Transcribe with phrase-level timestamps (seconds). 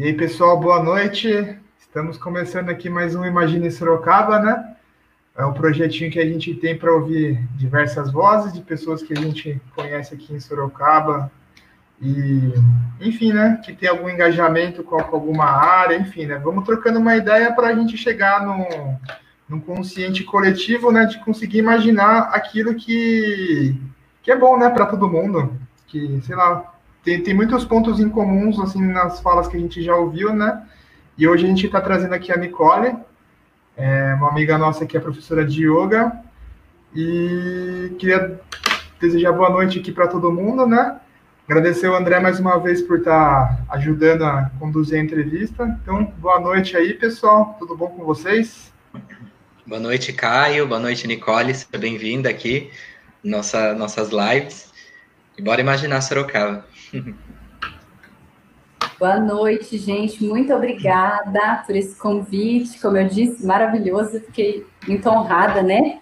[0.00, 1.28] E aí, pessoal, boa noite.
[1.78, 4.74] Estamos começando aqui mais um Imagine Sorocaba, né?
[5.36, 9.20] É um projetinho que a gente tem para ouvir diversas vozes de pessoas que a
[9.20, 11.30] gente conhece aqui em Sorocaba
[12.00, 12.50] e,
[12.98, 13.60] enfim, né?
[13.62, 16.38] Que tem algum engajamento com, alguma área, enfim, né?
[16.38, 18.98] Vamos trocando uma ideia para a gente chegar no,
[19.46, 21.04] no consciente coletivo, né?
[21.04, 23.78] De conseguir imaginar aquilo que,
[24.22, 24.70] que é bom, né?
[24.70, 25.60] Para todo mundo.
[25.86, 26.72] Que, sei lá,
[27.04, 30.62] tem, tem muitos pontos em comuns, assim, nas falas que a gente já ouviu, né?
[31.16, 32.96] E hoje a gente está trazendo aqui a Nicole,
[33.76, 36.12] é uma amiga nossa que é professora de yoga,
[36.94, 38.40] e queria
[39.00, 41.00] desejar boa noite aqui para todo mundo, né?
[41.48, 45.78] Agradecer o André mais uma vez por estar tá ajudando a conduzir a entrevista.
[45.82, 47.56] Então, boa noite aí, pessoal.
[47.58, 48.72] Tudo bom com vocês?
[49.66, 50.68] Boa noite, Caio.
[50.68, 51.54] Boa noite, Nicole.
[51.54, 52.70] Seja bem-vinda aqui
[53.24, 54.72] nossa nossas lives.
[55.36, 56.64] E bora imaginar Sorocaba.
[58.98, 60.22] Boa noite, gente.
[60.24, 62.80] Muito obrigada por esse convite.
[62.80, 64.20] Como eu disse, maravilhoso.
[64.20, 66.00] Fiquei muito honrada, né,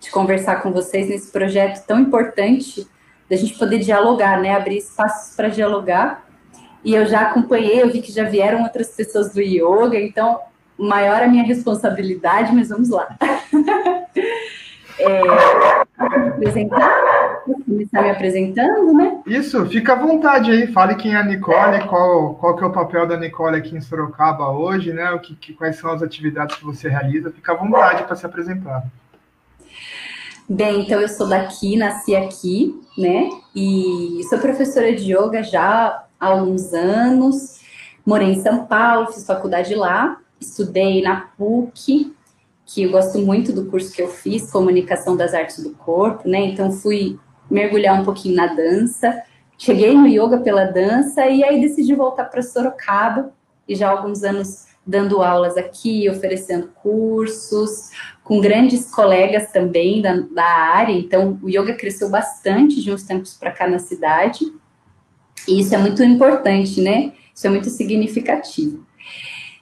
[0.00, 2.86] de conversar com vocês nesse projeto tão importante,
[3.30, 6.24] da gente poder dialogar, né, abrir espaços para dialogar.
[6.84, 10.40] E eu já acompanhei, eu vi que já vieram outras pessoas do yoga, então
[10.76, 13.08] maior a minha responsabilidade, mas vamos lá.
[14.98, 15.22] é,
[16.28, 17.13] apresentar?
[17.46, 19.20] Vou começar me apresentando, né?
[19.26, 22.72] Isso, fica à vontade aí, fale quem é a Nicole, qual, qual que é o
[22.72, 25.10] papel da Nicole aqui em Sorocaba hoje, né?
[25.12, 28.24] O que, que quais são as atividades que você realiza, fica à vontade para se
[28.24, 28.84] apresentar.
[30.48, 33.30] Bem, então eu sou daqui, nasci aqui, né?
[33.56, 37.60] E sou professora de yoga já há alguns anos.
[38.04, 42.14] Morei em São Paulo, fiz faculdade lá, estudei na PUC,
[42.66, 46.40] que eu gosto muito do curso que eu fiz, Comunicação das Artes do Corpo, né?
[46.40, 47.18] Então fui
[47.54, 49.22] mergulhar um pouquinho na dança.
[49.56, 53.32] Cheguei no yoga pela dança e aí decidi voltar para Sorocaba
[53.68, 57.90] e já há alguns anos dando aulas aqui, oferecendo cursos,
[58.22, 60.92] com grandes colegas também da, da área.
[60.92, 64.44] Então, o yoga cresceu bastante de uns tempos para cá na cidade.
[65.48, 67.12] E isso é muito importante, né?
[67.34, 68.84] Isso é muito significativo.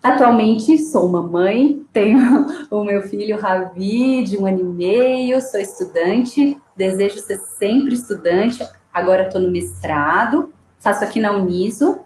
[0.03, 2.19] Atualmente sou mamãe, tenho
[2.69, 8.67] o meu filho Ravi, de um ano e meio, sou estudante, desejo ser sempre estudante,
[8.93, 12.01] agora estou no mestrado, faço aqui na Uniso,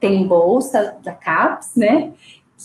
[0.00, 2.12] tem bolsa da CAPES, né?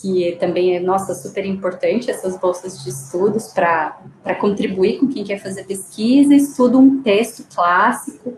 [0.00, 5.38] Que também é, nossa, super importante, essas bolsas de estudos para contribuir com quem quer
[5.38, 6.34] fazer pesquisa.
[6.34, 8.36] Estudo um texto clássico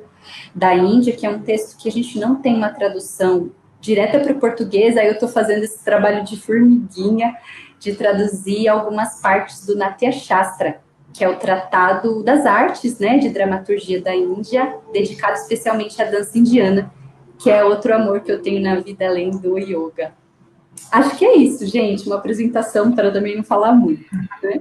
[0.54, 3.50] da Índia, que é um texto que a gente não tem uma tradução
[3.80, 7.34] direta para o português, aí eu estou fazendo esse trabalho de formiguinha,
[7.78, 10.80] de traduzir algumas partes do Natya Shastra,
[11.16, 16.36] que é o tratado das artes, né, de dramaturgia da Índia, dedicado especialmente à dança
[16.36, 16.92] indiana,
[17.38, 20.12] que é outro amor que eu tenho na vida além do yoga.
[20.92, 24.04] Acho que é isso, gente, uma apresentação para também não falar muito,
[24.42, 24.60] né?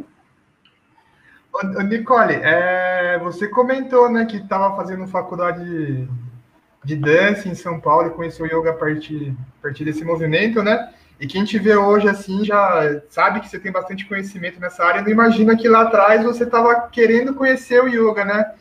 [1.90, 6.08] Nicole, é, você comentou, né, que estava fazendo faculdade
[6.86, 10.64] de dança em São Paulo e conheceu o yoga a partir, a partir desse movimento,
[10.64, 10.90] né?
[11.20, 15.02] E quem te vê hoje assim já sabe que você tem bastante conhecimento nessa área,
[15.02, 18.54] não imagina que lá atrás você estava querendo conhecer o yoga, né?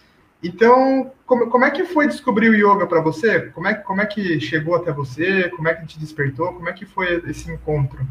[0.42, 3.40] Então, como, como é que foi descobrir o yoga para você?
[3.50, 5.48] Como é, como é que chegou até você?
[5.48, 6.52] Como é que te despertou?
[6.52, 8.06] Como é que foi esse encontro?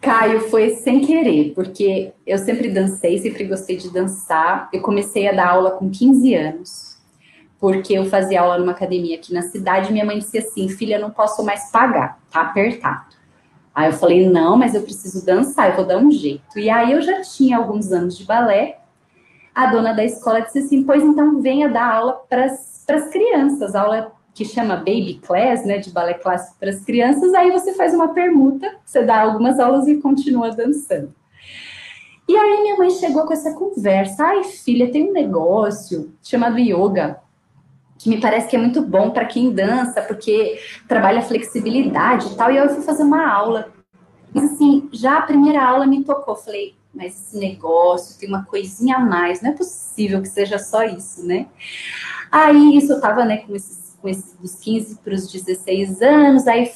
[0.00, 4.68] Caio, foi sem querer, porque eu sempre dancei, sempre gostei de dançar.
[4.72, 6.97] Eu comecei a dar aula com 15 anos
[7.60, 11.10] porque eu fazia aula numa academia aqui na cidade, minha mãe disse assim, filha, não
[11.10, 13.16] posso mais pagar, tá apertado.
[13.74, 16.58] Aí eu falei, não, mas eu preciso dançar, eu vou dar um jeito.
[16.58, 18.78] E aí eu já tinha alguns anos de balé,
[19.54, 24.12] a dona da escola disse assim, pois então venha dar aula para as crianças, aula
[24.32, 28.14] que chama Baby Class, né, de balé clássico para as crianças, aí você faz uma
[28.14, 31.12] permuta, você dá algumas aulas e continua dançando.
[32.28, 37.18] E aí minha mãe chegou com essa conversa, ai filha, tem um negócio chamado yoga,
[37.98, 42.50] que me parece que é muito bom para quem dança, porque trabalha flexibilidade e tal.
[42.52, 43.72] E eu fui fazer uma aula.
[44.32, 46.36] Mas assim, já a primeira aula me tocou.
[46.36, 50.84] Falei, mas esse negócio tem uma coisinha a mais, não é possível que seja só
[50.84, 51.46] isso, né?
[52.30, 56.46] Aí isso eu tava, né, com esses, com esses dos 15 para os 16 anos,
[56.46, 56.70] aí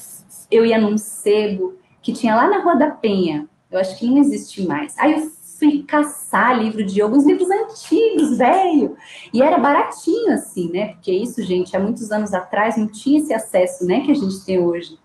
[0.51, 3.47] eu ia num sebo que tinha lá na Rua da Penha.
[3.71, 4.97] Eu acho que não existe mais.
[4.97, 5.31] Aí eu
[5.63, 8.97] fui caçar livro de yoga, uns livros antigos, velho.
[9.33, 10.89] E era baratinho, assim, né?
[10.89, 14.43] Porque isso, gente, há muitos anos atrás não tinha esse acesso, né, que a gente
[14.43, 14.97] tem hoje.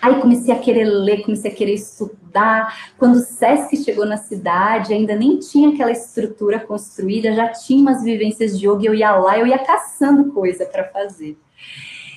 [0.00, 2.92] Aí comecei a querer ler, comecei a querer estudar.
[2.96, 8.04] Quando o SESC chegou na cidade, ainda nem tinha aquela estrutura construída, já tinha umas
[8.04, 11.36] vivências de yoga, eu ia lá, eu ia caçando coisa para fazer.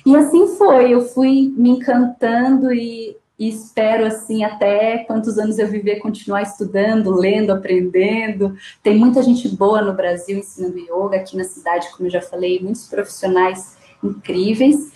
[0.06, 5.66] E assim foi, eu fui me encantando e, e, espero assim até quantos anos eu
[5.66, 8.54] viver continuar estudando, lendo, aprendendo.
[8.82, 12.60] Tem muita gente boa no Brasil ensinando yoga aqui na cidade, como eu já falei,
[12.60, 14.92] muitos profissionais incríveis.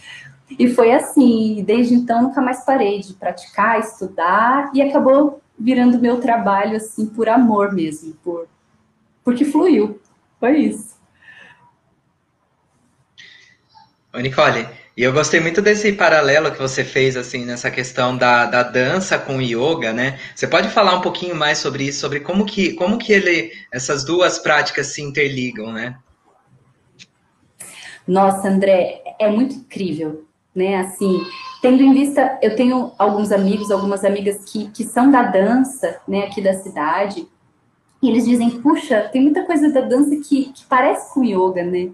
[0.59, 6.21] E foi assim, desde então nunca mais parei de praticar, estudar e acabou virando meu
[6.21, 8.47] trabalho assim por amor mesmo, por
[9.25, 9.99] porque fluiu.
[10.39, 10.95] Foi isso.
[14.13, 18.47] Ô, Nicole, e eu gostei muito desse paralelo que você fez, assim, nessa questão da,
[18.47, 20.21] da dança com o yoga, né?
[20.35, 24.05] Você pode falar um pouquinho mais sobre isso, sobre como que, como que ele, essas
[24.05, 25.97] duas práticas se interligam, né?
[28.07, 30.25] Nossa, André, é muito incrível,
[30.55, 30.77] né?
[30.77, 31.27] Assim,
[31.61, 36.25] tendo em vista, eu tenho alguns amigos, algumas amigas que, que são da dança, né,
[36.25, 37.27] aqui da cidade,
[38.01, 41.91] e eles dizem, puxa, tem muita coisa da dança que, que parece com yoga, né?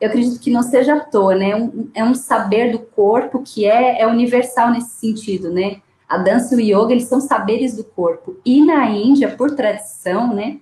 [0.00, 1.50] Eu acredito que não seja à toa, né?
[1.50, 5.80] É um, é um saber do corpo que é, é universal nesse sentido, né?
[6.08, 8.36] A dança e o yoga, eles são saberes do corpo.
[8.44, 10.58] E na Índia, por tradição, né?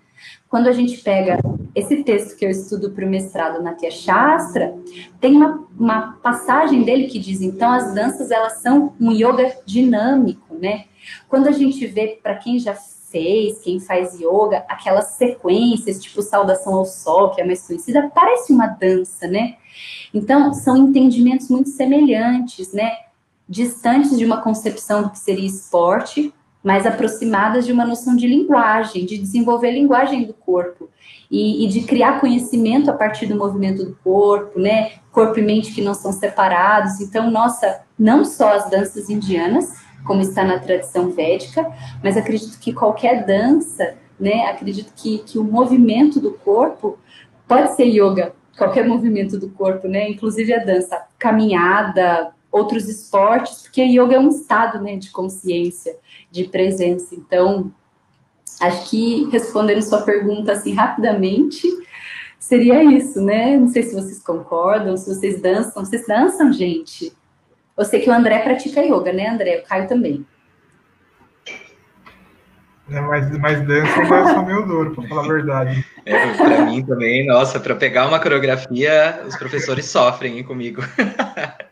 [0.48, 1.38] Quando a gente pega
[1.74, 4.74] esse texto que eu estudo para o mestrado na Tia Shastra,
[5.20, 10.54] tem uma, uma passagem dele que diz, então, as danças, elas são um yoga dinâmico,
[10.54, 10.84] né?
[11.28, 12.74] Quando a gente vê, para quem já
[13.14, 18.52] fez, quem faz yoga, aquelas sequências, tipo saudação ao sol, que é mais conhecida, parece
[18.52, 19.54] uma dança, né?
[20.12, 22.90] Então, são entendimentos muito semelhantes, né?
[23.48, 29.06] Distantes de uma concepção do que seria esporte, mas aproximadas de uma noção de linguagem,
[29.06, 30.88] de desenvolver a linguagem do corpo
[31.30, 34.92] e, e, de criar conhecimento a partir do movimento do corpo, né?
[35.12, 37.00] Corpo e mente que não são separados.
[37.00, 41.66] Então, nossa, não só as danças indianas, como está na tradição védica,
[42.02, 46.98] mas acredito que qualquer dança, né, acredito que, que o movimento do corpo
[47.48, 53.82] pode ser yoga, qualquer movimento do corpo, né, inclusive a dança, caminhada, outros esportes, porque
[53.82, 55.96] yoga é um estado, né, de consciência,
[56.30, 57.14] de presença.
[57.14, 57.72] Então,
[58.60, 61.66] acho que respondendo sua pergunta assim rapidamente,
[62.38, 63.56] seria isso, né?
[63.56, 67.12] Não sei se vocês concordam, se vocês dançam, vocês dançam, gente?
[67.76, 69.58] Eu sei que o André pratica yoga, né, André?
[69.58, 70.24] O Caio também.
[72.90, 75.86] É, mas, mas dança eu sou meio duro, para falar a verdade.
[76.04, 80.82] É, para mim também, nossa, para pegar uma coreografia, os professores sofrem comigo.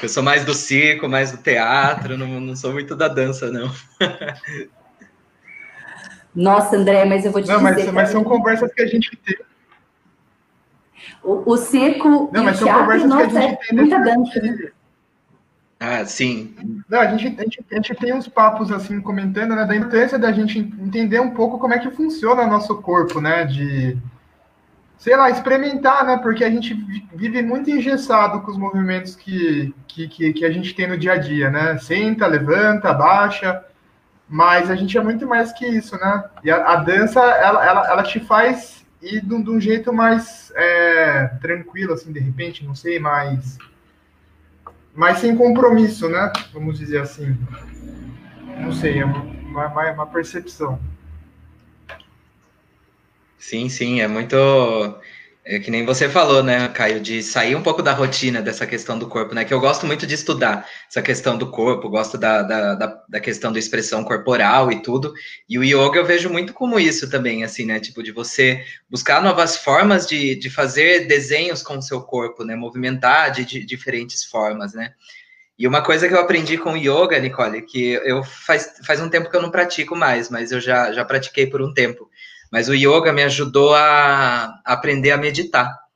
[0.00, 3.70] Eu sou mais do circo, mais do teatro, não, não sou muito da dança, não.
[6.34, 7.84] Nossa, André, mas eu vou te não, dizer...
[7.86, 9.36] Mas, mas são conversas que a gente tem.
[11.22, 13.98] O, o circo não, mas são teatro, conversas nossa, que a gente é tem muita
[13.98, 14.72] dança, né?
[15.80, 16.56] Ah, sim.
[16.88, 20.18] Não, a gente, a, gente, a gente tem uns papos assim comentando, né, da importância
[20.18, 23.96] da gente entender um pouco como é que funciona o nosso corpo, né, de
[24.98, 26.74] sei lá, experimentar, né, porque a gente
[27.14, 31.12] vive muito engessado com os movimentos que, que, que, que a gente tem no dia
[31.12, 33.64] a dia, né, senta, levanta, baixa,
[34.28, 37.88] mas a gente é muito mais que isso, né, e a, a dança, ela, ela,
[37.88, 42.98] ela te faz ir de, um jeito mais é, tranquilo, assim, de repente, não sei,
[42.98, 43.56] mais
[44.94, 46.32] mas sem compromisso, né?
[46.52, 47.36] Vamos dizer assim.
[48.60, 50.78] Não sei, é uma, uma, uma percepção.
[53.38, 54.36] Sim, sim, é muito.
[55.50, 58.98] É que nem você falou, né, Caio, de sair um pouco da rotina dessa questão
[58.98, 59.46] do corpo, né?
[59.46, 63.18] Que eu gosto muito de estudar essa questão do corpo, gosto da, da, da, da,
[63.18, 65.14] questão da expressão corporal e tudo.
[65.48, 67.80] E o yoga eu vejo muito como isso também, assim, né?
[67.80, 72.54] Tipo, de você buscar novas formas de, de fazer desenhos com o seu corpo, né?
[72.54, 74.92] Movimentar de, de diferentes formas, né?
[75.58, 79.30] E uma coisa que eu aprendi com yoga, Nicole, que eu faz, faz um tempo
[79.30, 82.07] que eu não pratico mais, mas eu já, já pratiquei por um tempo
[82.50, 85.87] mas o yoga me ajudou a aprender a meditar.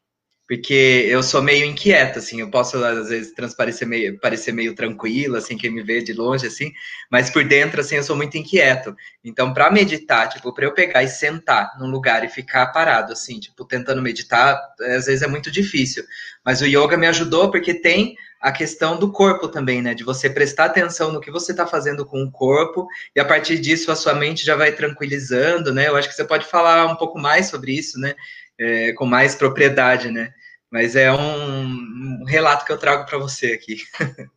[0.53, 5.37] Porque eu sou meio inquieta, assim, eu posso às vezes transparecer meio, parecer meio tranquilo,
[5.37, 6.71] assim, quem me vê de longe, assim,
[7.11, 8.95] mas por dentro, assim, eu sou muito inquieto.
[9.25, 13.41] Então, para meditar, tipo, para eu pegar e sentar num lugar e ficar parado, assim,
[13.41, 16.05] tipo, tentando meditar, às vezes é muito difícil.
[16.45, 19.95] Mas o yoga me ajudou porque tem a questão do corpo também, né?
[19.95, 23.59] De você prestar atenção no que você está fazendo com o corpo e a partir
[23.59, 25.89] disso a sua mente já vai tranquilizando, né?
[25.89, 28.15] Eu acho que você pode falar um pouco mais sobre isso, né?
[28.61, 30.31] É, com mais propriedade, né?
[30.73, 33.83] Mas é um, um relato que eu trago para você aqui.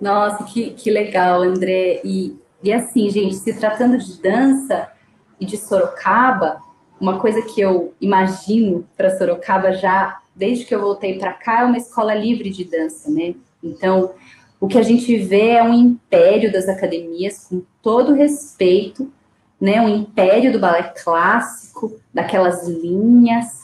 [0.00, 2.00] Nossa, que, que legal, André.
[2.02, 4.90] E, e assim, gente, se tratando de dança
[5.38, 6.62] e de Sorocaba,
[6.98, 11.64] uma coisa que eu imagino para Sorocaba já desde que eu voltei para cá, é
[11.64, 13.34] uma escola livre de dança, né?
[13.62, 14.14] Então,
[14.60, 19.12] o que a gente vê é um império das academias, com todo respeito,
[19.60, 19.80] né?
[19.80, 23.57] Um império do balé clássico, daquelas linhas,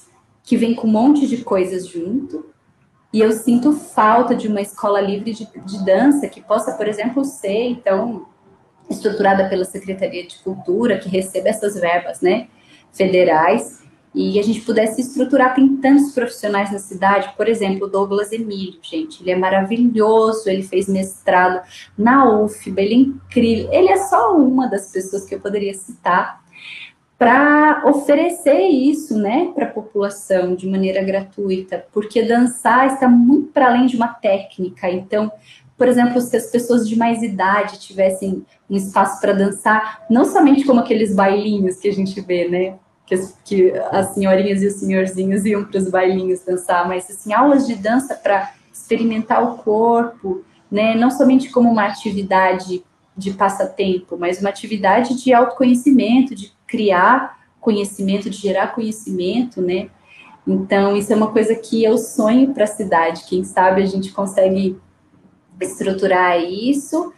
[0.45, 2.53] que vem com um monte de coisas junto,
[3.13, 7.25] E eu sinto falta de uma escola livre de, de dança que possa, por exemplo,
[7.25, 8.27] ser, então,
[8.91, 12.49] estruturada pela Secretaria de Cultura, que recebe essas verbas, né,
[12.93, 13.85] federais,
[14.15, 18.79] e a gente pudesse estruturar, tem tantos profissionais na cidade, por exemplo, o Douglas Emílio,
[18.83, 21.65] gente, ele é maravilhoso, ele fez mestrado
[21.97, 26.44] na UFBA, ele é incrível, ele é só uma das pessoas que eu poderia citar
[27.19, 33.69] para oferecer isso, né, para a população de maneira gratuita, porque dançar está muito para
[33.69, 34.91] além de uma técnica.
[34.91, 35.31] Então,
[35.77, 40.65] por exemplo, se as pessoas de mais idade tivessem um espaço para dançar, não somente
[40.65, 42.75] como aqueles bailinhos que a gente vê, né,
[43.07, 47.33] que as, que as senhorinhas e os senhorzinhos iam para os bailinhos dançar, mas assim
[47.33, 52.85] aulas de dança para experimentar o corpo, né, não somente como uma atividade
[53.17, 59.89] de passatempo, mas uma atividade de autoconhecimento, de criar conhecimento, de gerar conhecimento, né?
[60.47, 63.25] Então, isso é uma coisa que eu sonho para a cidade.
[63.29, 64.77] Quem sabe a gente consegue
[65.61, 67.13] estruturar isso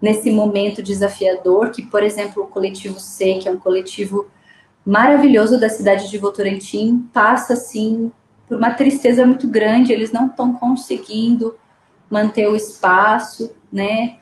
[0.00, 4.26] nesse momento desafiador, que, por exemplo, o coletivo C, que é um coletivo
[4.84, 8.10] maravilhoso da cidade de Votorantim, passa, assim,
[8.48, 9.92] por uma tristeza muito grande.
[9.92, 11.54] Eles não estão conseguindo
[12.10, 14.16] manter o espaço, né?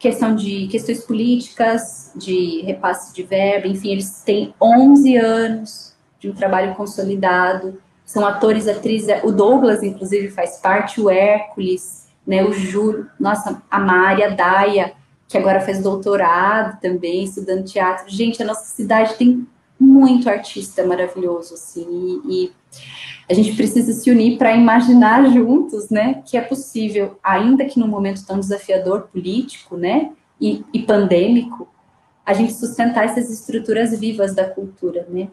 [0.00, 6.34] Questão de questões políticas, de repasse de verba, enfim, eles têm 11 anos de um
[6.34, 13.08] trabalho consolidado, são atores, atrizes, o Douglas, inclusive, faz parte, o Hércules, né, o Júlio,
[13.20, 14.94] nossa, a Maria, a Daia,
[15.28, 18.06] que agora faz doutorado também, estudando teatro.
[18.08, 19.46] Gente, a nossa cidade tem
[19.78, 21.86] muito artista maravilhoso, assim,
[22.24, 22.52] e, e
[23.30, 27.86] a gente precisa se unir para imaginar juntos, né, que é possível, ainda que num
[27.86, 30.10] momento tão desafiador político, né,
[30.40, 31.68] e, e pandêmico,
[32.26, 35.28] a gente sustentar essas estruturas vivas da cultura, né.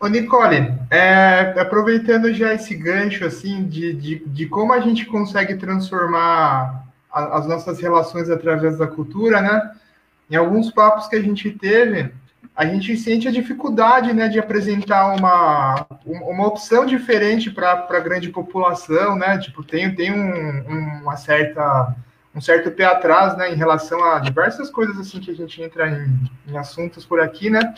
[0.00, 5.56] Ô Nicole, é, aproveitando já esse gancho assim de, de, de como a gente consegue
[5.56, 9.72] transformar a, as nossas relações através da cultura, né?
[10.30, 12.12] Em alguns papos que a gente teve,
[12.56, 18.28] a gente sente a dificuldade né, de apresentar uma, uma opção diferente para a grande
[18.28, 19.38] população, né?
[19.38, 21.94] Tipo, tem, tem um, uma certa,
[22.32, 25.88] um certo pé atrás né, em relação a diversas coisas assim que a gente entra
[25.88, 27.74] em, em assuntos por aqui, né?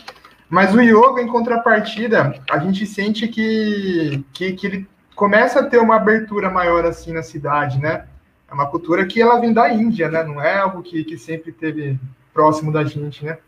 [0.49, 5.79] Mas o yoga, em contrapartida, a gente sente que, que, que ele começa a ter
[5.79, 8.07] uma abertura maior assim na cidade, né?
[8.49, 10.23] É uma cultura que ela vem da Índia, né?
[10.23, 11.99] Não é algo que, que sempre teve
[12.33, 13.39] próximo da gente, né?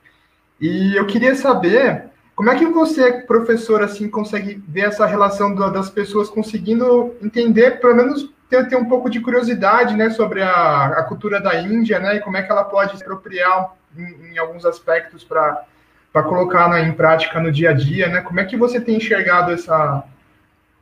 [0.60, 5.70] E eu queria saber como é que você, professor, assim, consegue ver essa relação do,
[5.70, 10.86] das pessoas conseguindo entender, pelo menos ter, ter um pouco de curiosidade, né, sobre a,
[10.86, 14.38] a, cultura da Índia, né, e como é que ela pode se apropriar em, em
[14.38, 15.64] alguns aspectos para
[16.12, 18.22] para colocar né, em prática no dia a dia, né?
[18.22, 20.04] Como é que você tem enxergado essa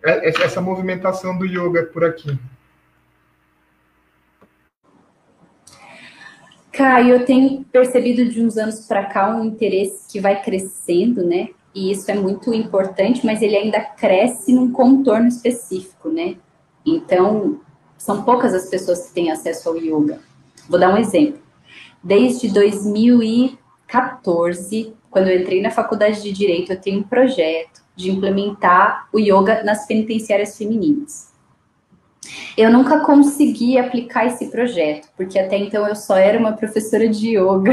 [0.02, 2.38] essa movimentação do yoga por aqui?
[6.76, 11.48] Caio, eu tenho percebido de uns anos para cá um interesse que vai crescendo, né?
[11.74, 16.36] E isso é muito importante, mas ele ainda cresce num contorno específico, né?
[16.84, 17.58] Então,
[17.96, 20.20] são poucas as pessoas que têm acesso ao yoga.
[20.68, 21.40] Vou dar um exemplo.
[22.04, 29.08] Desde 2014, quando eu entrei na faculdade de Direito, eu tenho um projeto de implementar
[29.14, 31.32] o yoga nas penitenciárias femininas.
[32.56, 37.36] Eu nunca consegui aplicar esse projeto, porque até então eu só era uma professora de
[37.36, 37.72] yoga.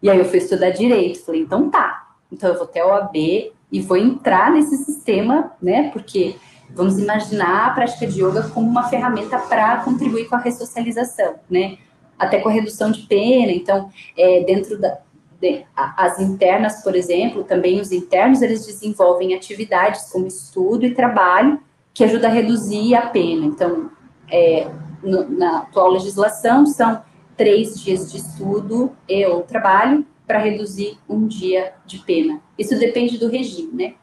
[0.00, 1.24] E aí eu fui estudar direito.
[1.24, 2.08] Falei, então tá.
[2.30, 5.90] Então eu vou até o AB e vou entrar nesse sistema, né?
[5.92, 6.36] Porque
[6.70, 11.78] vamos imaginar a prática de yoga como uma ferramenta para contribuir com a ressocialização, né?
[12.18, 13.50] Até com a redução de pena.
[13.50, 14.98] Então, é, dentro da,
[15.40, 21.60] de, as internas, por exemplo, também os internos, eles desenvolvem atividades como estudo e trabalho
[21.98, 23.44] que ajuda a reduzir a pena.
[23.44, 23.90] Então,
[24.30, 24.70] é,
[25.02, 27.02] no, na atual legislação, são
[27.36, 32.40] três dias de estudo e ou trabalho para reduzir um dia de pena.
[32.56, 33.94] Isso depende do regime, né?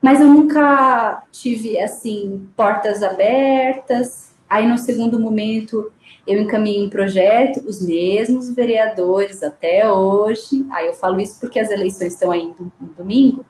[0.00, 4.32] Mas eu nunca tive, assim, portas abertas.
[4.48, 5.90] Aí, no segundo momento,
[6.24, 10.64] eu encaminhei um projeto, os mesmos vereadores até hoje.
[10.70, 13.44] Aí eu falo isso porque as eleições estão aí no domingo.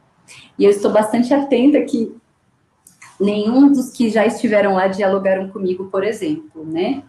[0.59, 2.17] E eu estou bastante atenta que
[3.21, 7.03] nenhum dos que já estiveram lá dialogaram comigo, por exemplo, né?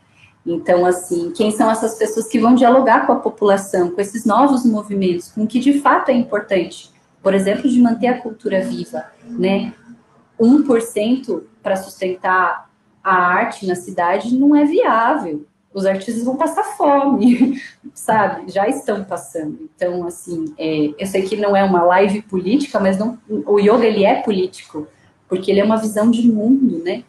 [0.45, 4.63] Então, assim, quem são essas pessoas que vão dialogar com a população, com esses novos
[4.63, 6.91] movimentos, com o que de fato é importante?
[7.21, 9.73] Por exemplo, de manter a cultura viva, né?
[10.39, 12.69] 1% para sustentar
[13.03, 15.45] a arte na cidade não é viável.
[15.73, 17.59] Os artistas vão passar fome,
[17.93, 18.51] sabe?
[18.51, 19.69] Já estão passando.
[19.75, 23.85] Então, assim, é, eu sei que não é uma live política, mas não, o yoga
[23.85, 24.87] ele é político
[25.35, 27.03] porque ele é uma visão de mundo, né?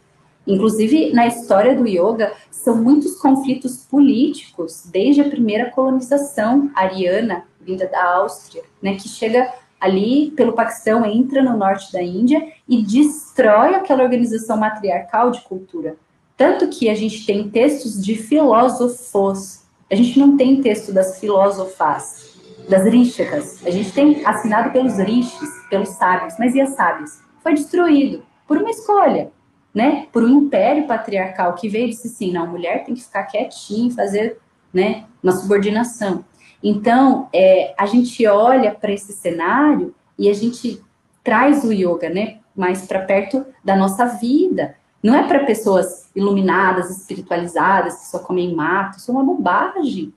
[0.45, 7.87] Inclusive, na história do yoga, são muitos conflitos políticos, desde a primeira colonização ariana, vinda
[7.87, 13.75] da Áustria, né, que chega ali pelo Paquistão, entra no norte da Índia e destrói
[13.75, 15.95] aquela organização matriarcal de cultura.
[16.35, 22.37] Tanto que a gente tem textos de filósofos, a gente não tem texto das filósofas,
[22.67, 23.65] das rísticas.
[23.65, 27.26] A gente tem assinado pelos rishis, pelos sábios, mas e as sábias?
[27.47, 29.31] Foi destruído por uma escolha,
[29.73, 30.07] né?
[30.11, 33.23] Por um império patriarcal que veio e disse assim, não, a mulher tem que ficar
[33.23, 34.37] quietinha fazer,
[34.73, 36.25] né, uma subordinação.
[36.61, 40.83] Então, é, a gente olha para esse cenário e a gente
[41.23, 44.75] traz o yoga, né, mais para perto da nossa vida.
[45.01, 50.13] Não é para pessoas iluminadas, espiritualizadas, que só comem mato, isso é uma bobagem.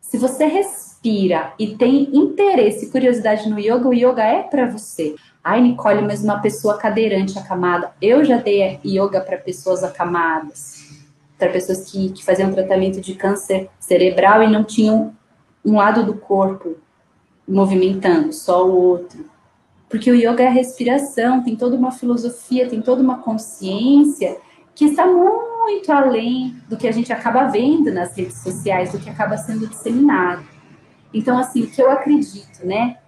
[0.00, 5.16] Se você respira e tem interesse e curiosidade no yoga, o yoga é para você.
[5.42, 7.92] Ai, Nicole, mas uma pessoa cadeirante acamada.
[8.02, 10.88] Eu já dei yoga para pessoas acamadas,
[11.38, 15.16] para pessoas que, que faziam tratamento de câncer cerebral e não tinham
[15.64, 16.76] um lado do corpo
[17.46, 19.24] movimentando, só o outro.
[19.88, 24.36] Porque o yoga é a respiração, tem toda uma filosofia, tem toda uma consciência
[24.74, 29.08] que está muito além do que a gente acaba vendo nas redes sociais, do que
[29.08, 30.44] acaba sendo disseminado.
[31.12, 32.98] Então, assim, o que eu acredito, né,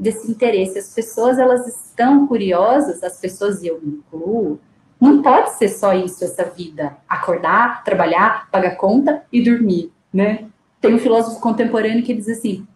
[0.00, 4.58] desse interesse, as pessoas, elas estão curiosas, as pessoas, e eu me incluo,
[4.98, 10.46] não pode ser só isso, essa vida, acordar, trabalhar, pagar conta e dormir, né?
[10.80, 12.66] Tem um filósofo contemporâneo que diz assim: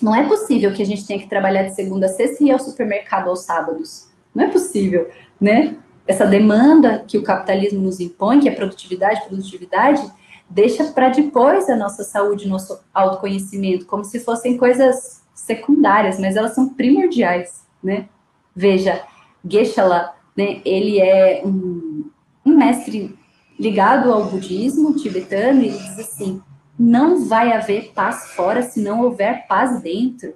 [0.00, 2.52] não é possível que a gente tenha que trabalhar de segunda a sexta e ir
[2.52, 4.08] ao supermercado aos sábados.
[4.32, 5.10] Não é possível,
[5.40, 5.76] né?
[6.06, 10.02] Essa demanda que o capitalismo nos impõe, que é produtividade, produtividade,
[10.48, 15.19] deixa para depois a nossa saúde, nosso autoconhecimento, como se fossem coisas
[15.50, 18.08] secundárias, mas elas são primordiais, né?
[18.54, 19.02] Veja,
[19.44, 22.08] Geshe-la, né, ele é um,
[22.46, 23.18] um mestre
[23.58, 26.40] ligado ao budismo tibetano, e ele diz assim,
[26.78, 30.34] não vai haver paz fora se não houver paz dentro.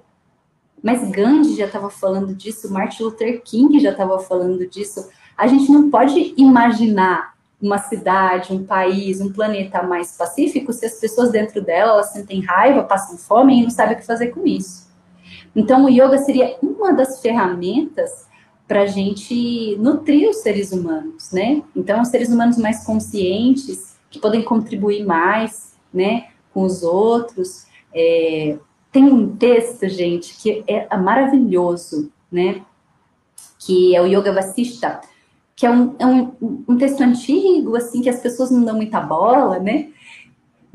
[0.83, 5.09] Mas Gandhi já estava falando disso, Martin Luther King já estava falando disso.
[5.37, 10.99] A gente não pode imaginar uma cidade, um país, um planeta mais pacífico se as
[10.99, 14.45] pessoas dentro dela elas sentem raiva, passam fome e não sabem o que fazer com
[14.45, 14.84] isso.
[15.55, 18.27] Então, o yoga seria uma das ferramentas
[18.67, 21.63] para a gente nutrir os seres humanos, né?
[21.75, 26.27] Então, os seres humanos mais conscientes, que podem contribuir mais, né?
[26.55, 27.67] com os outros.
[27.93, 28.57] É,
[28.89, 32.61] tem um texto, gente, que é maravilhoso, né?
[33.59, 35.01] Que é o Yoga Vasista,
[35.53, 36.31] que é um, é um,
[36.67, 39.89] um texto antigo, assim, que as pessoas não dão muita bola, né?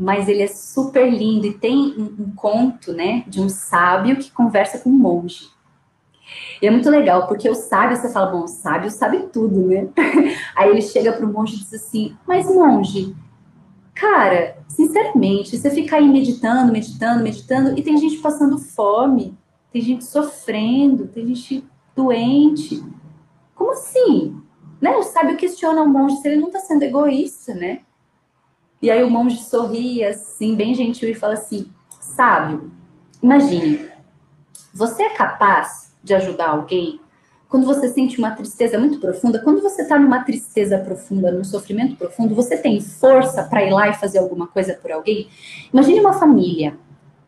[0.00, 4.30] Mas ele é super lindo e tem um, um conto, né, de um sábio que
[4.30, 5.48] conversa com um monge.
[6.62, 9.88] E é muito legal, porque o sábio, você fala, bom, o sábio sabe tudo, né?
[10.56, 13.14] Aí ele chega para o monge e diz assim: Mas, monge,
[14.00, 19.36] Cara, sinceramente, você fica aí meditando, meditando, meditando, e tem gente passando fome,
[19.70, 22.82] tem gente sofrendo, tem gente doente.
[23.54, 24.40] Como assim?
[24.80, 24.96] Né?
[24.96, 27.80] O sábio questiona o monge se ele não está sendo egoísta, né?
[28.82, 32.70] E aí o monge sorri assim, bem gentil, e fala assim: sábio,
[33.22, 33.88] imagine,
[34.72, 37.00] você é capaz de ajudar alguém
[37.50, 41.96] quando você sente uma tristeza muito profunda, quando você está numa tristeza profunda, num sofrimento
[41.96, 45.28] profundo, você tem força para ir lá e fazer alguma coisa por alguém?
[45.72, 46.78] Imagine uma família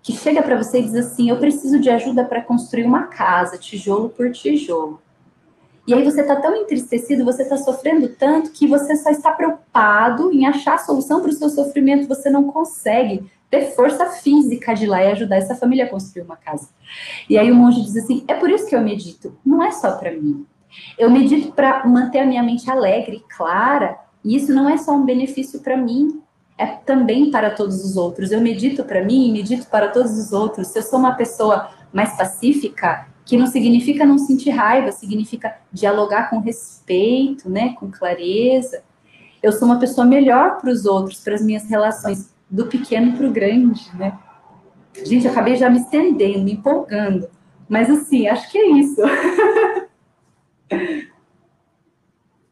[0.00, 3.58] que chega para você e diz assim: Eu preciso de ajuda para construir uma casa,
[3.58, 5.02] tijolo por tijolo.
[5.86, 10.32] E aí você está tão entristecido, você está sofrendo tanto que você só está preocupado
[10.32, 14.84] em achar a solução para o seu sofrimento, você não consegue ter força física de
[14.84, 16.68] ir lá e ajudar essa família a construir uma casa.
[17.28, 19.92] E aí o monge diz assim: é por isso que eu medito, não é só
[19.92, 20.46] para mim.
[20.96, 25.04] Eu medito para manter a minha mente alegre clara, e isso não é só um
[25.04, 26.22] benefício para mim,
[26.56, 28.30] é também para todos os outros.
[28.30, 30.68] Eu medito para mim e medito para todos os outros.
[30.68, 36.28] Se eu sou uma pessoa mais pacífica, que não significa não sentir raiva, significa dialogar
[36.30, 38.82] com respeito, né, com clareza.
[39.42, 43.26] Eu sou uma pessoa melhor para os outros, para as minhas relações do pequeno para
[43.26, 44.18] o grande, né?
[45.04, 47.28] Gente, eu acabei já me estendendo, me empolgando.
[47.68, 49.00] Mas assim, acho que é isso.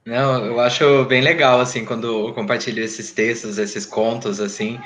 [0.07, 4.81] Não, eu acho bem legal, assim, quando eu compartilho esses textos, esses contos, assim.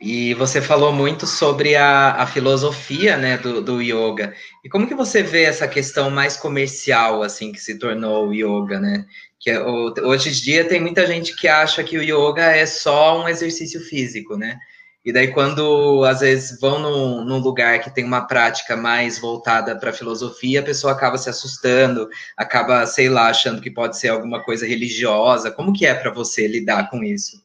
[0.00, 4.32] E você falou muito sobre a, a filosofia, né, do, do yoga.
[4.64, 8.80] E como que você vê essa questão mais comercial, assim, que se tornou o yoga,
[8.80, 9.04] né?
[9.40, 13.22] que é hoje em dia tem muita gente que acha que o yoga é só
[13.22, 14.58] um exercício físico, né?
[15.02, 19.74] E daí, quando às vezes vão num, num lugar que tem uma prática mais voltada
[19.78, 24.08] para a filosofia, a pessoa acaba se assustando, acaba, sei lá, achando que pode ser
[24.08, 25.50] alguma coisa religiosa.
[25.50, 27.42] Como que é para você lidar com isso?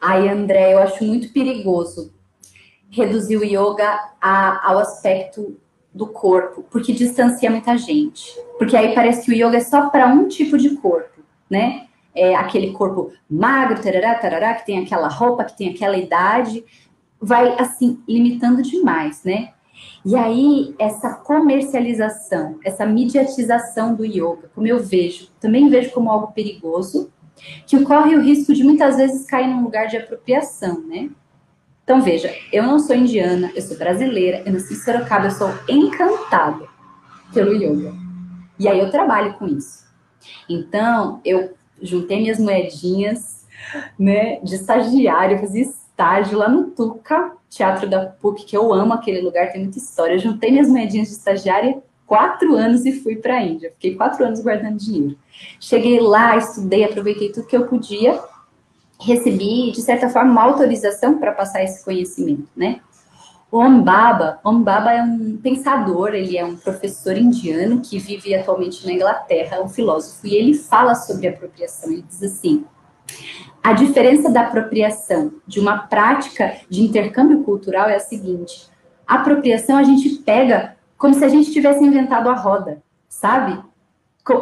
[0.00, 2.14] Ai, André, eu acho muito perigoso
[2.90, 5.58] reduzir o yoga a, ao aspecto
[5.92, 8.38] do corpo, porque distancia muita gente.
[8.58, 11.86] Porque aí parece que o yoga é só para um tipo de corpo, né?
[12.14, 16.64] É aquele corpo magro, tarará, tarará, que tem aquela roupa, que tem aquela idade,
[17.20, 19.50] vai assim limitando demais, né?
[20.04, 26.32] E aí essa comercialização, essa mediatização do yoga, como eu vejo, também vejo como algo
[26.32, 27.10] perigoso,
[27.66, 31.10] que corre o risco de muitas vezes cair num lugar de apropriação, né?
[31.84, 35.52] Então, veja, eu não sou indiana, eu sou brasileira, eu nasci em Sorocaba, eu sou
[35.68, 36.66] encantada
[37.32, 37.94] pelo yoga.
[38.58, 39.86] E aí eu trabalho com isso.
[40.48, 43.46] Então, eu juntei minhas moedinhas,
[43.98, 49.20] né, de estagiário, fazia estágio lá no Tuca, Teatro da PUC, que eu amo aquele
[49.20, 50.14] lugar, tem muita história.
[50.14, 53.70] Eu juntei minhas moedinhas de estagiária quatro anos e fui para a Índia.
[53.72, 55.16] Fiquei quatro anos guardando dinheiro.
[55.60, 58.18] Cheguei lá, estudei, aproveitei tudo que eu podia
[59.00, 62.80] recebi, de certa forma, uma autorização para passar esse conhecimento, né?
[63.50, 68.92] O Ombaba, Ombaba é um pensador, ele é um professor indiano que vive atualmente na
[68.92, 71.92] Inglaterra, um filósofo, e ele fala sobre apropriação.
[71.92, 72.64] Ele diz assim:
[73.62, 78.68] a diferença da apropriação de uma prática de intercâmbio cultural é a seguinte:
[79.06, 83.58] a apropriação a gente pega como se a gente tivesse inventado a roda, sabe?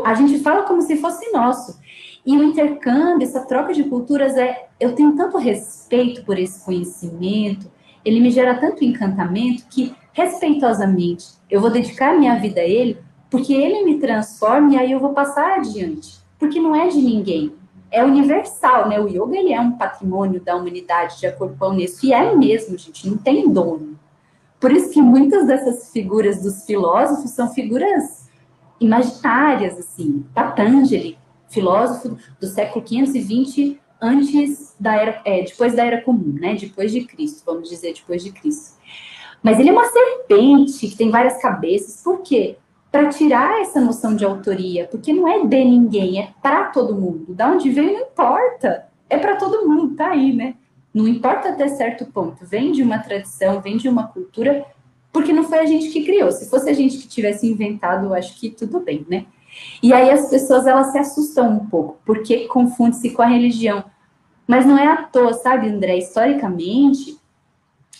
[0.04, 1.78] A gente fala como se fosse nosso.
[2.24, 7.70] E o intercâmbio, essa troca de culturas, é, eu tenho tanto respeito por esse conhecimento,
[8.04, 12.98] ele me gera tanto encantamento que, respeitosamente, eu vou dedicar minha vida a ele,
[13.30, 16.18] porque ele me transforma e aí eu vou passar adiante.
[16.38, 17.52] Porque não é de ninguém,
[17.94, 19.00] é universal, né?
[19.00, 22.34] O yoga ele é um patrimônio da humanidade, de acordo com a Unesco, e é
[22.34, 23.98] mesmo, gente, não tem dono.
[24.64, 28.30] Por isso que muitas dessas figuras dos filósofos são figuras
[28.80, 30.24] imaginárias, assim.
[30.32, 31.18] Patanjali,
[31.50, 36.54] filósofo do século 520 antes da era, é, depois da era comum, né?
[36.54, 38.78] Depois de Cristo, vamos dizer, depois de Cristo.
[39.42, 42.02] Mas ele é uma serpente que tem várias cabeças.
[42.02, 42.56] Por quê?
[42.90, 47.34] Para tirar essa noção de autoria, porque não é de ninguém, é para todo mundo.
[47.34, 50.54] Da onde veio não importa, é para todo mundo, tá aí, né?
[50.94, 52.46] Não importa até certo ponto.
[52.46, 54.64] Vem de uma tradição, vem de uma cultura,
[55.12, 56.30] porque não foi a gente que criou.
[56.30, 59.26] Se fosse a gente que tivesse inventado, eu acho que tudo bem, né?
[59.82, 63.84] E aí as pessoas elas se assustam um pouco, porque confunde-se com a religião.
[64.46, 65.98] Mas não é à toa, sabe, André?
[65.98, 67.18] Historicamente,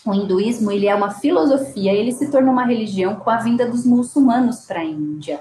[0.05, 3.85] o hinduísmo ele é uma filosofia, ele se tornou uma religião com a vinda dos
[3.85, 5.39] muçulmanos para a Índia.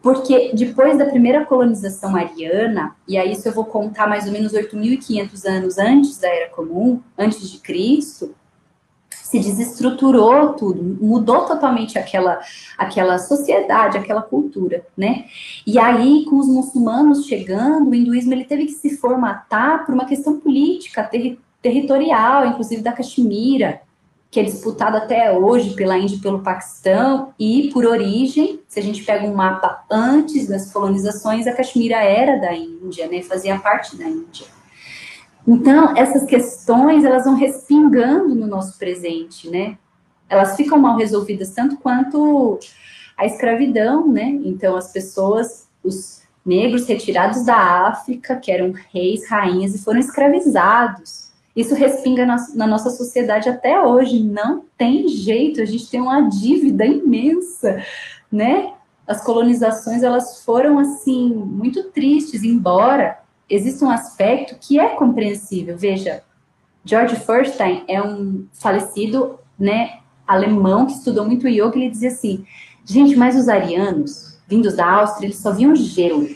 [0.00, 4.52] Porque depois da primeira colonização ariana, e aí isso eu vou contar mais ou menos
[4.52, 8.34] 8.500 anos antes da Era Comum, antes de Cristo,
[9.10, 12.40] se desestruturou tudo, mudou totalmente aquela,
[12.78, 15.26] aquela sociedade, aquela cultura, né?
[15.66, 20.06] E aí, com os muçulmanos chegando, o hinduísmo ele teve que se formatar por uma
[20.06, 23.82] questão política, terri territorial, inclusive da Caxemira,
[24.30, 28.82] que é disputado até hoje pela Índia e pelo Paquistão, e por origem, se a
[28.82, 33.22] gente pega um mapa antes das colonizações, a Caxemira era da Índia, né?
[33.22, 34.46] Fazia parte da Índia.
[35.46, 39.78] Então, essas questões, elas vão respingando no nosso presente, né?
[40.28, 42.58] Elas ficam mal resolvidas tanto quanto
[43.16, 44.38] a escravidão, né?
[44.44, 51.27] Então, as pessoas, os negros retirados da África, que eram reis, rainhas e foram escravizados.
[51.58, 54.22] Isso respinga na, na nossa sociedade até hoje.
[54.22, 57.84] Não tem jeito, a gente tem uma dívida imensa,
[58.30, 58.74] né?
[59.04, 63.18] As colonizações, elas foram, assim, muito tristes, embora
[63.50, 65.76] existe um aspecto que é compreensível.
[65.76, 66.22] Veja,
[66.84, 72.46] George Furstein é um falecido, né, alemão que estudou muito yoga, ele dizia assim:
[72.84, 76.28] gente, mas os arianos, vindos da Áustria, eles só viam gelo.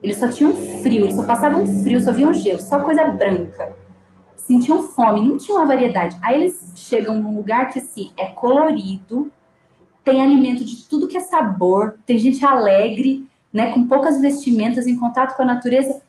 [0.00, 3.81] Eles só tinham frio, eles só passavam frio, só viam gelo, só coisa branca.
[4.52, 6.18] Sentiam fome, não tinha uma variedade.
[6.20, 9.32] Aí eles chegam num lugar que assim é colorido,
[10.04, 14.98] tem alimento de tudo que é sabor, tem gente alegre, né, com poucas vestimentas, em
[14.98, 16.02] contato com a natureza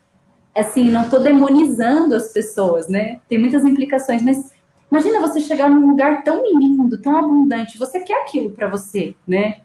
[0.53, 3.21] assim, não estou demonizando as pessoas, né?
[3.29, 4.53] Tem muitas implicações, mas
[4.91, 9.61] imagina você chegar num lugar tão lindo, tão abundante, você quer aquilo para você, né?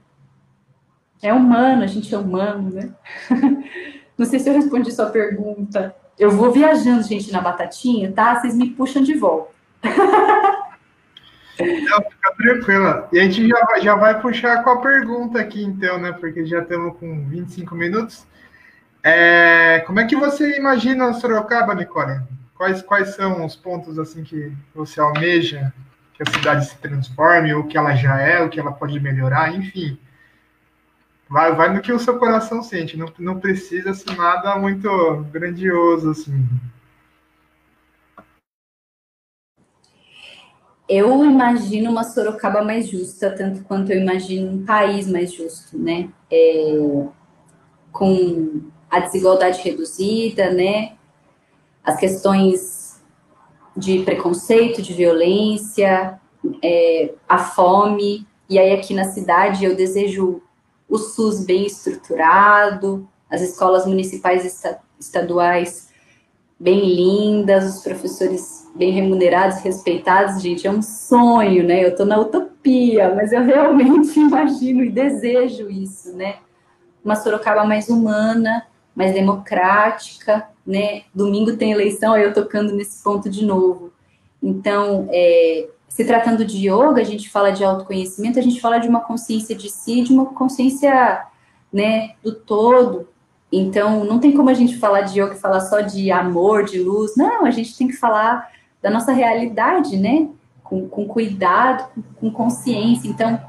[1.21, 2.95] É humano, a gente é humano, né?
[4.17, 5.95] Não sei se eu respondi sua pergunta.
[6.19, 8.41] Eu vou viajando, gente, na batatinha, tá?
[8.41, 9.53] Vocês me puxam de volta.
[11.61, 13.09] Não, fica tranquila.
[13.13, 16.13] E a gente já, já vai puxar com a pergunta aqui, então, né?
[16.13, 18.27] Porque já estamos com 25 minutos.
[19.03, 22.21] É, como é que você imagina Sorocaba, Nicole?
[22.59, 25.73] quais, quais são os pontos assim que você almeja
[26.13, 29.55] que a cidade se transforme, ou que ela já é, o que ela pode melhorar,
[29.55, 29.97] enfim.
[31.29, 34.89] Vai, vai no que o seu coração sente, não, não precisa ser nada muito
[35.31, 36.49] grandioso, assim.
[40.89, 46.09] Eu imagino uma Sorocaba mais justa, tanto quanto eu imagino um país mais justo, né?
[46.31, 46.79] É,
[47.93, 50.97] com a desigualdade reduzida, né?
[51.85, 53.03] As questões
[53.77, 56.19] de preconceito, de violência,
[56.63, 58.27] é, a fome.
[58.49, 60.43] E aí aqui na cidade eu desejo
[60.89, 64.65] o SUS bem estruturado, as escolas municipais
[64.99, 65.89] estaduais
[66.59, 71.85] bem lindas, os professores bem remunerados, respeitados, gente, é um sonho, né?
[71.85, 76.37] Eu estou na utopia, mas eu realmente imagino e desejo isso, né?
[77.05, 81.03] Uma Sorocaba mais humana, mais democrática, né?
[81.15, 83.93] Domingo tem eleição, aí eu tocando nesse ponto de novo.
[84.43, 88.89] Então, é, se tratando de yoga, a gente fala de autoconhecimento, a gente fala de
[88.89, 91.25] uma consciência de si, de uma consciência,
[91.73, 93.09] né, do todo.
[93.51, 96.81] Então, não tem como a gente falar de yoga e falar só de amor, de
[96.81, 97.17] luz.
[97.17, 98.49] Não, a gente tem que falar
[98.83, 100.29] da nossa realidade, né?
[100.63, 103.09] Com, com cuidado, com, com consciência.
[103.09, 103.41] Então,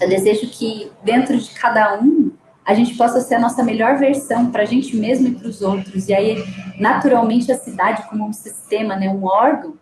[0.00, 2.30] eu desejo que dentro de cada um
[2.64, 5.62] a gente possa ser a nossa melhor versão para a gente mesmo e para os
[5.62, 6.08] outros.
[6.08, 6.44] E aí,
[6.78, 9.74] naturalmente, a cidade como um sistema, né, um órgão,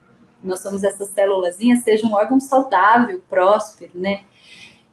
[0.46, 4.20] nós somos essas célulazinhas, seja um órgão saudável, próspero, né?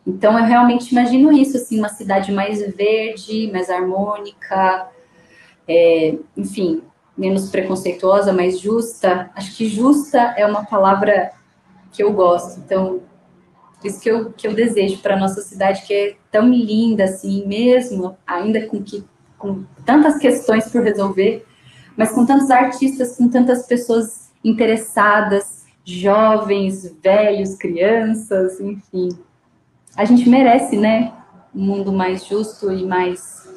[0.05, 4.87] Então, eu realmente imagino isso, assim, uma cidade mais verde, mais harmônica,
[5.67, 6.81] é, enfim,
[7.15, 9.29] menos preconceituosa, mais justa.
[9.35, 11.31] Acho que justa é uma palavra
[11.91, 12.59] que eu gosto.
[12.59, 13.01] Então,
[13.83, 17.45] isso que eu, que eu desejo para a nossa cidade, que é tão linda, assim,
[17.45, 19.03] mesmo, ainda com, que,
[19.37, 21.45] com tantas questões por resolver,
[21.95, 29.09] mas com tantos artistas, com tantas pessoas interessadas, jovens, velhos, crianças, enfim.
[29.95, 31.13] A gente merece, né?
[31.53, 33.47] Um mundo mais justo e mais,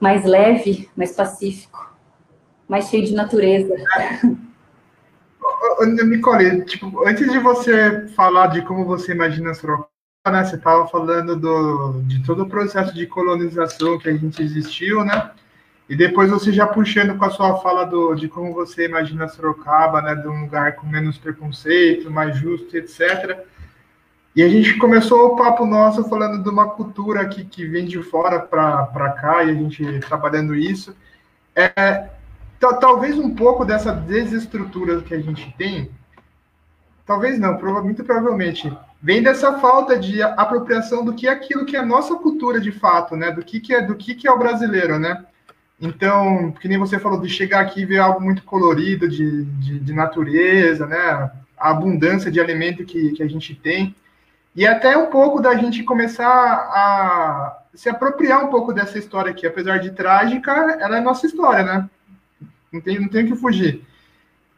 [0.00, 1.94] mais leve, mais pacífico,
[2.68, 3.74] mais cheio de natureza.
[6.06, 9.88] Nicole, tipo, antes de você falar de como você imagina Sorocaba,
[10.26, 15.04] né, você estava falando do, de todo o processo de colonização que a gente existiu,
[15.04, 15.30] né?
[15.90, 20.00] E depois você já puxando com a sua fala do, de como você imagina Sorocaba,
[20.00, 23.40] né, de um lugar com menos preconceito, mais justo, etc.
[24.36, 28.00] E a gente começou o papo nosso falando de uma cultura que, que vem de
[28.04, 30.94] fora para cá e a gente trabalhando isso.
[31.56, 32.08] É,
[32.80, 35.90] talvez um pouco dessa desestrutura que a gente tem,
[37.04, 38.72] talvez não, muito provavelmente,
[39.02, 43.16] vem dessa falta de apropriação do que é aquilo que é nossa cultura de fato,
[43.16, 43.32] né?
[43.32, 45.26] Do que, que é do que, que é o brasileiro, né?
[45.80, 49.78] Então, que nem você falou, de chegar aqui e ver algo muito colorido, de, de,
[49.78, 51.30] de natureza, né?
[51.56, 53.94] A abundância de alimento que, que a gente tem.
[54.54, 59.46] E até um pouco da gente começar a se apropriar um pouco dessa história aqui.
[59.46, 61.88] Apesar de trágica, ela é nossa história, né?
[62.70, 63.84] Não tem, não tem o que fugir.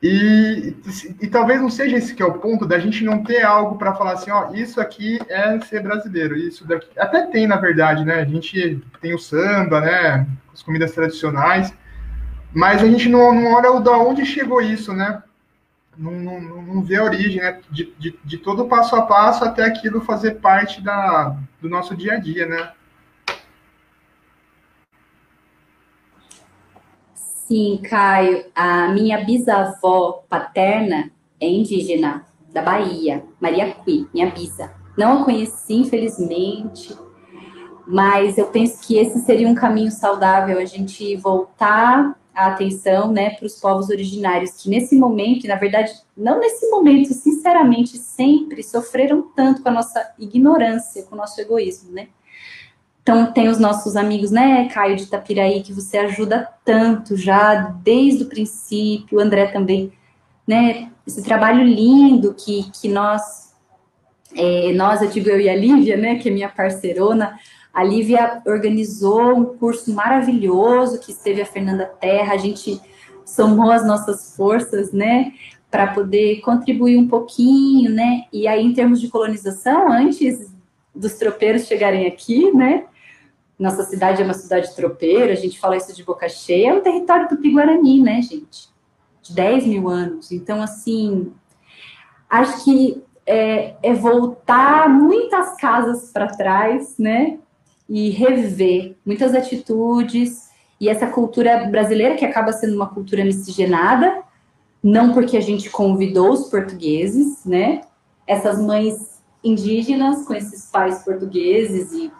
[0.02, 0.74] E,
[1.20, 3.94] e, talvez não seja esse que é o ponto da gente não ter algo para
[3.94, 6.88] falar assim, ó, isso aqui é ser brasileiro, isso daqui.
[6.98, 8.14] Até tem, na verdade, né?
[8.14, 10.26] A gente tem o samba, né?
[10.52, 11.72] As comidas tradicionais,
[12.52, 15.22] mas a gente não, não olha o da onde chegou isso, né?
[15.96, 17.60] Não, não, não vê a origem, né?
[17.70, 22.14] De, de, de todo passo a passo até aquilo fazer parte da, do nosso dia
[22.14, 22.72] a dia, né?
[27.52, 34.72] Sim, Caio, a minha bisavó paterna é indígena da Bahia, Maria Cui, minha bisa.
[34.96, 36.96] Não a conheci, infelizmente,
[37.86, 43.28] mas eu penso que esse seria um caminho saudável, a gente voltar a atenção né,
[43.28, 49.30] para os povos originários, que nesse momento, na verdade, não nesse momento, sinceramente, sempre sofreram
[49.36, 52.08] tanto com a nossa ignorância, com o nosso egoísmo, né?
[53.02, 58.22] Então, tem os nossos amigos, né, Caio de Itapiraí, que você ajuda tanto já desde
[58.22, 59.92] o princípio, o André também,
[60.46, 63.54] né, esse trabalho lindo que, que nós,
[64.36, 67.36] é, nós, eu digo eu e a Lívia, né, que é minha parceirona,
[67.74, 72.80] a Lívia organizou um curso maravilhoso que esteve a Fernanda Terra, a gente
[73.24, 75.32] somou as nossas forças, né,
[75.68, 80.52] para poder contribuir um pouquinho, né, e aí em termos de colonização, antes
[80.94, 82.84] dos tropeiros chegarem aqui, né,
[83.62, 86.80] nossa cidade é uma cidade tropeira, a gente fala isso de boca cheia, é um
[86.80, 88.68] território do Piguarani, né, gente?
[89.22, 90.32] De 10 mil anos.
[90.32, 91.32] Então, assim,
[92.28, 97.38] acho que é, é voltar muitas casas para trás, né?
[97.88, 104.24] E rever muitas atitudes e essa cultura brasileira, que acaba sendo uma cultura miscigenada,
[104.82, 107.82] não porque a gente convidou os portugueses, né?
[108.26, 112.10] Essas mães indígenas com esses pais portugueses e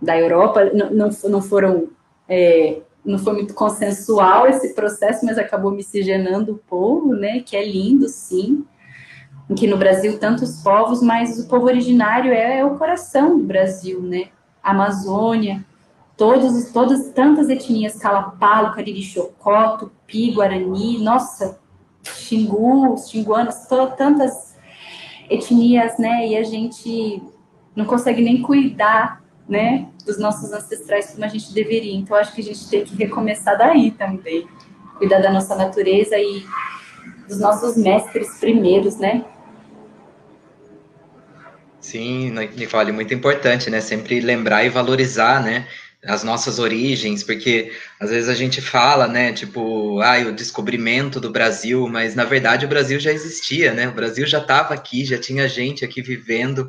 [0.00, 1.88] da Europa não, não, não foram
[2.28, 7.40] é, não foi muito consensual esse processo, mas acabou miscigenando o povo, né?
[7.40, 8.64] Que é lindo, sim.
[9.56, 14.02] Que no Brasil tantos povos, mas o povo originário é, é o coração do Brasil,
[14.02, 14.28] né?
[14.60, 15.64] Amazônia,
[16.16, 21.60] todos, todas tantas etnias, Calapalo, Cariri Chocó, Tupi, Guarani, nossa,
[22.02, 23.54] Xingu, xinguanos,
[23.96, 24.56] tantas
[25.30, 26.26] etnias, né?
[26.26, 27.22] E a gente
[27.74, 31.94] não consegue nem cuidar, né, dos nossos ancestrais como a gente deveria.
[31.94, 34.46] Então acho que a gente tem que recomeçar daí também,
[34.98, 36.44] cuidar da nossa natureza e
[37.28, 39.24] dos nossos mestres primeiros, né?
[41.80, 43.80] Sim, Nicole, muito importante, né?
[43.80, 45.66] Sempre lembrar e valorizar, né?
[46.06, 51.30] as nossas origens, porque às vezes a gente fala, né, tipo, ah, o descobrimento do
[51.30, 53.88] Brasil, mas na verdade o Brasil já existia, né?
[53.88, 56.66] O Brasil já estava aqui, já tinha gente aqui vivendo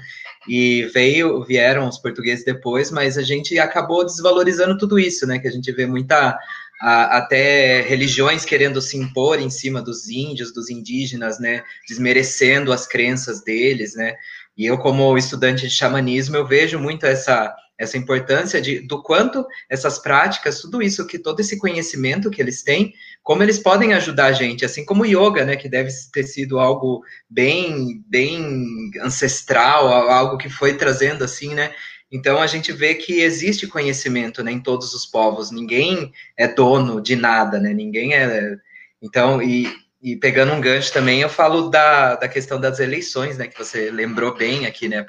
[0.47, 5.39] e veio, vieram os portugueses depois, mas a gente acabou desvalorizando tudo isso, né?
[5.39, 6.37] Que a gente vê muita
[6.79, 11.63] a, até religiões querendo se impor em cima dos índios, dos indígenas, né?
[11.87, 14.15] Desmerecendo as crenças deles, né?
[14.57, 19.45] E eu, como estudante de xamanismo, eu vejo muito essa essa importância de, do quanto
[19.69, 24.27] essas práticas, tudo isso, que todo esse conhecimento que eles têm, como eles podem ajudar
[24.27, 29.87] a gente, assim como o yoga, né, que deve ter sido algo bem, bem ancestral,
[29.87, 31.71] algo que foi trazendo assim, né,
[32.11, 36.99] então a gente vê que existe conhecimento né, em todos os povos, ninguém é dono
[36.99, 38.55] de nada, né, ninguém é,
[39.01, 43.45] então, e, e pegando um gancho também, eu falo da, da questão das eleições, né,
[43.45, 45.05] que você lembrou bem aqui, né,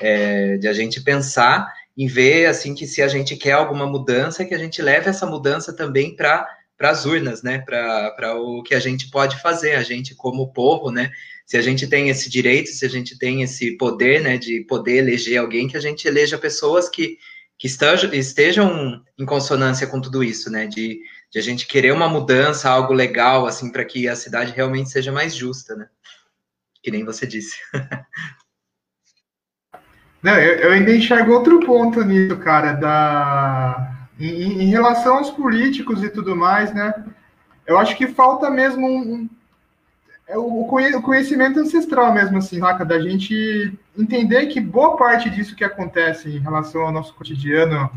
[0.00, 4.44] é, de a gente pensar em ver assim que se a gente quer alguma mudança,
[4.44, 6.48] que a gente leve essa mudança também para
[6.82, 7.58] para as urnas, né?
[7.60, 11.12] Para o que a gente pode fazer, a gente como povo, né?
[11.46, 14.96] Se a gente tem esse direito, se a gente tem esse poder, né, de poder
[14.96, 17.18] eleger alguém, que a gente eleja pessoas que,
[17.56, 20.66] que estejam, estejam em consonância com tudo isso, né?
[20.66, 20.98] De,
[21.30, 25.12] de a gente querer uma mudança, algo legal, assim, para que a cidade realmente seja
[25.12, 25.86] mais justa, né?
[26.82, 27.58] Que nem você disse.
[30.22, 33.88] Não, eu, eu ainda enxergo outro ponto nisso, cara, da...
[34.20, 36.94] Em, em, relação aos políticos e tudo mais, né?
[37.66, 39.28] Eu acho que falta mesmo um,
[40.32, 42.60] é o conhecimento ancestral mesmo, assim?
[42.86, 47.90] Da gente entender que boa parte disso que acontece em relação ao nosso cotidiano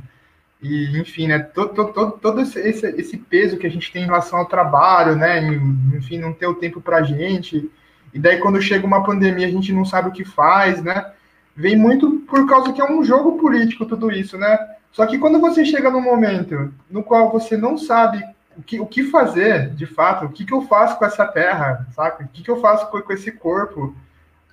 [0.61, 1.39] e, enfim, né?
[1.39, 5.47] Todo, todo, todo esse, esse peso que a gente tem em relação ao trabalho, né?
[5.95, 7.71] Enfim, não ter o tempo pra gente.
[8.13, 11.11] E daí, quando chega uma pandemia, a gente não sabe o que faz, né?
[11.55, 14.57] Vem muito por causa que é um jogo político tudo isso, né?
[14.91, 18.23] Só que quando você chega num momento no qual você não sabe
[18.57, 21.85] o que, o que fazer, de fato, o que, que eu faço com essa terra,
[21.93, 22.23] sabe?
[22.23, 23.95] O que, que eu faço com, com esse corpo,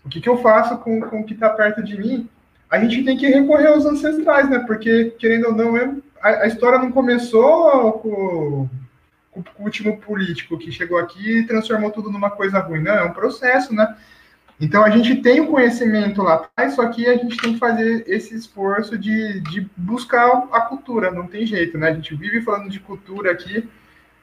[0.04, 2.28] o que, que eu faço com, com o que está perto de mim,
[2.68, 4.58] a gente tem que recorrer aos ancestrais, né?
[4.60, 8.68] Porque, querendo ou não, é, a, a história não começou com,
[9.30, 13.04] com, o último político que chegou aqui e transformou tudo numa coisa ruim, não, é
[13.04, 13.94] um processo, né?
[14.62, 18.04] Então a gente tem o conhecimento lá atrás, só que a gente tem que fazer
[18.06, 21.88] esse esforço de, de buscar a cultura, não tem jeito, né?
[21.88, 23.68] A gente vive falando de cultura aqui,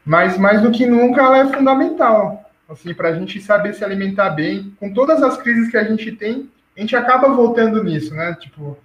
[0.06, 4.30] mas mais do que nunca ela é fundamental, assim, para a gente saber se alimentar
[4.30, 4.74] bem.
[4.80, 8.34] Com todas as crises que a gente tem, a gente acaba voltando nisso, né?
[8.40, 8.78] Tipo,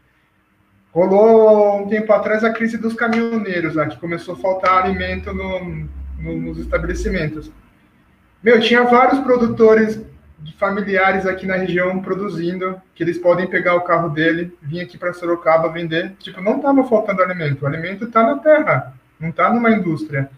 [0.91, 5.87] rolou um tempo atrás a crise dos caminhoneiros, lá, que começou a faltar alimento no,
[6.19, 7.49] no, nos estabelecimentos.
[8.43, 10.03] Meu, tinha vários produtores
[10.45, 14.99] de familiares aqui na região produzindo, que eles podem pegar o carro dele, vir aqui
[14.99, 16.13] para Sorocaba vender.
[16.19, 17.63] Tipo, não estava faltando alimento.
[17.63, 20.31] O alimento está na terra, não está numa indústria.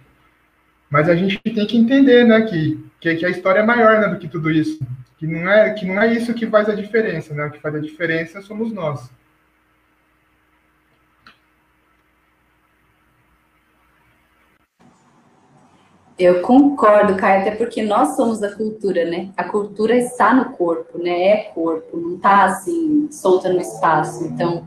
[0.88, 4.07] Mas a gente tem que entender, né, que, que, que, a história é maior né,
[4.07, 4.79] do que tudo isso.
[5.19, 7.47] Que não, é, que não é isso que faz a diferença, né?
[7.47, 9.11] O que faz a diferença somos nós.
[16.18, 19.30] Eu concordo, Caio, até porque nós somos a cultura, né?
[19.36, 21.28] A cultura está no corpo, né?
[21.28, 24.24] É corpo, não está assim, solta no espaço.
[24.24, 24.66] Então,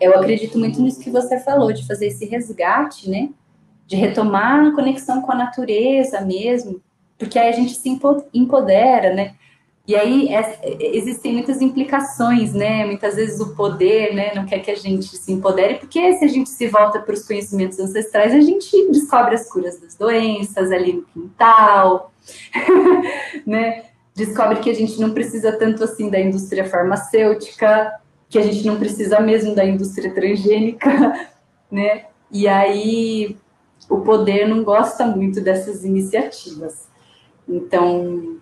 [0.00, 3.30] eu acredito muito nisso que você falou, de fazer esse resgate, né?
[3.88, 6.80] De retomar a conexão com a natureza mesmo,
[7.18, 7.88] porque aí a gente se
[8.32, 9.34] empodera, né?
[9.86, 10.60] E aí é,
[10.96, 12.84] existem muitas implicações, né?
[12.86, 16.28] Muitas vezes o poder, né, não quer que a gente se empodere, porque se a
[16.28, 20.92] gente se volta para os conhecimentos ancestrais, a gente descobre as curas das doenças ali
[20.92, 22.12] no quintal,
[23.44, 23.84] né?
[24.14, 27.92] Descobre que a gente não precisa tanto assim da indústria farmacêutica,
[28.28, 31.28] que a gente não precisa mesmo da indústria transgênica,
[31.70, 32.04] né?
[32.30, 33.36] E aí
[33.90, 36.88] o poder não gosta muito dessas iniciativas.
[37.48, 38.38] Então,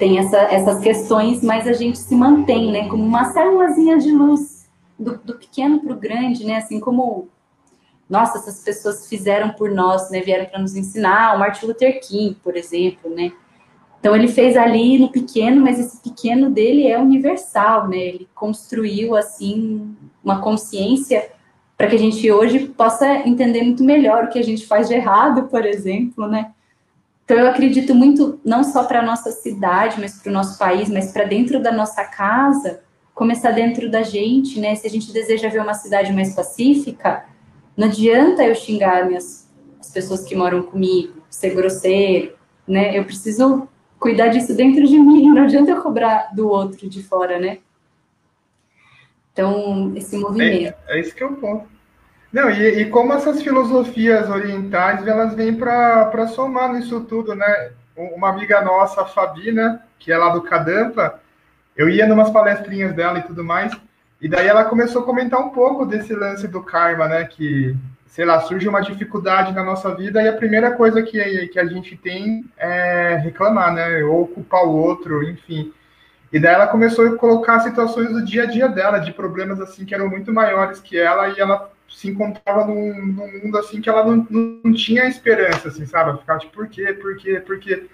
[0.00, 4.66] tem essa, essas questões, mas a gente se mantém, né, como uma célulazinha de luz,
[4.98, 7.28] do, do pequeno para o grande, né, assim como,
[8.08, 12.34] nossa, essas pessoas fizeram por nós, né, vieram para nos ensinar, o Martin Luther King,
[12.42, 13.30] por exemplo, né,
[14.00, 19.14] então ele fez ali no pequeno, mas esse pequeno dele é universal, né, ele construiu,
[19.14, 19.94] assim,
[20.24, 21.30] uma consciência
[21.76, 24.94] para que a gente hoje possa entender muito melhor o que a gente faz de
[24.94, 26.52] errado, por exemplo, né,
[27.30, 30.88] então, eu acredito muito, não só para a nossa cidade, mas para o nosso país,
[30.88, 32.82] mas para dentro da nossa casa,
[33.14, 34.74] começar dentro da gente, né?
[34.74, 37.24] Se a gente deseja ver uma cidade mais pacífica,
[37.76, 42.34] não adianta eu xingar minhas, as pessoas que moram comigo, ser grosseiro,
[42.66, 42.98] né?
[42.98, 47.38] Eu preciso cuidar disso dentro de mim, não adianta eu cobrar do outro de fora,
[47.38, 47.58] né?
[49.32, 50.74] Então, esse movimento.
[50.88, 51.68] É, é isso que eu ponto.
[52.32, 57.72] Não, e, e, como essas filosofias orientais, elas vêm para somar nisso tudo, né?
[57.96, 61.20] Uma amiga nossa, a Fabina, que é lá do Cadampa,
[61.76, 63.72] eu ia numas palestrinhas dela e tudo mais,
[64.20, 67.24] e daí ela começou a comentar um pouco desse lance do karma, né?
[67.24, 67.74] Que,
[68.06, 71.66] sei lá, surge uma dificuldade na nossa vida e a primeira coisa que, que a
[71.66, 74.04] gente tem é reclamar, né?
[74.04, 75.72] Ou culpar o outro, enfim.
[76.32, 79.84] E daí ela começou a colocar situações do dia a dia dela, de problemas assim
[79.84, 83.88] que eram muito maiores que ela, e ela se encontrava num, num, mundo assim que
[83.88, 86.18] ela não, não tinha esperança, assim, sabe?
[86.20, 87.86] Ficava tipo, por quê, por quê, por quê?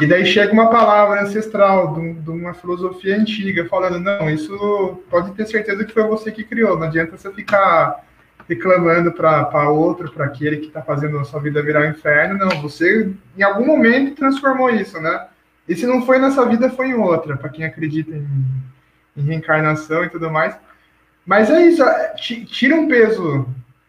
[0.00, 5.32] E daí chega uma palavra ancestral, de, de uma filosofia antiga, falando, não, isso pode
[5.32, 8.04] ter certeza que foi você que criou, não adianta você ficar
[8.48, 12.60] reclamando para outro, para aquele que está fazendo a sua vida virar um inferno, não,
[12.60, 15.28] você em algum momento transformou isso, né?
[15.68, 18.44] E se não foi nessa vida, foi em outra, para quem acredita em,
[19.16, 20.56] em reencarnação e tudo mais.
[21.24, 23.46] Mas é isso, é, tira um peso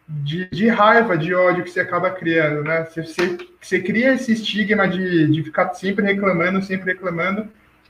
[0.08, 2.84] de, de, raiva, de ódio que você acaba criando, né?
[2.84, 7.48] Você, você, você cria esse estigma de, de ficar sempre reclamando, sempre reclamando.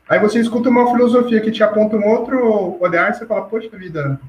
[0.09, 3.69] Aí você escuta uma filosofia que te aponta um outro olhar e você fala, poxa
[3.77, 4.21] vida,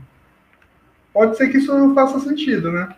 [1.13, 2.89] pode ser que isso não faça sentido, né?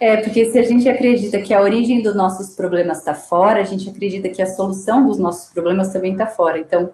[0.00, 3.64] É, porque se a gente acredita que a origem dos nossos problemas está fora, a
[3.64, 6.58] gente acredita que a solução dos nossos problemas também está fora.
[6.58, 6.90] Então,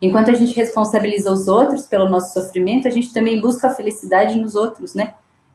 [0.00, 4.38] enquanto a gente responsabiliza os outros pelo nosso sofrimento, a gente também busca a felicidade
[4.38, 5.14] nos outros, né?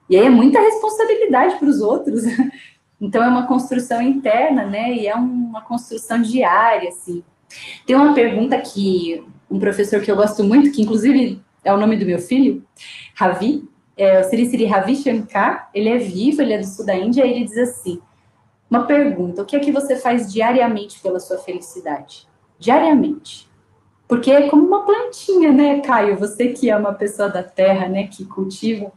[0.10, 2.24] E aí é muita responsabilidade para os outros.
[3.02, 4.94] Então, é uma construção interna, né?
[4.94, 7.22] E é uma construção diária, assim.
[7.86, 9.22] Tem uma pergunta que
[9.52, 12.64] um professor que eu gosto muito, que inclusive é o nome do meu filho,
[13.14, 13.68] Ravi,
[13.98, 17.26] é, o Sri Sri Ravi Shankar, ele é vivo, ele é do sul da Índia,
[17.26, 18.02] e ele diz assim,
[18.70, 22.28] uma pergunta, o que é que você faz diariamente pela sua felicidade?
[22.58, 23.50] Diariamente.
[24.08, 26.18] Porque é como uma plantinha, né, Caio?
[26.18, 28.92] Você que é uma pessoa da terra, né, que cultiva,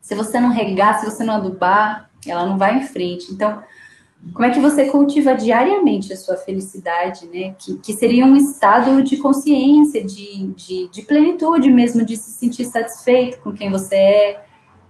[0.00, 3.32] se você não regar, se você não adubar, ela não vai em frente.
[3.32, 3.62] Então,
[4.32, 7.54] como é que você cultiva diariamente a sua felicidade, né?
[7.58, 12.64] Que, que seria um estado de consciência, de, de, de, plenitude mesmo, de se sentir
[12.64, 14.44] satisfeito com quem você é,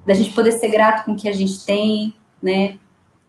[0.07, 2.79] da gente poder ser grato com o que a gente tem, né?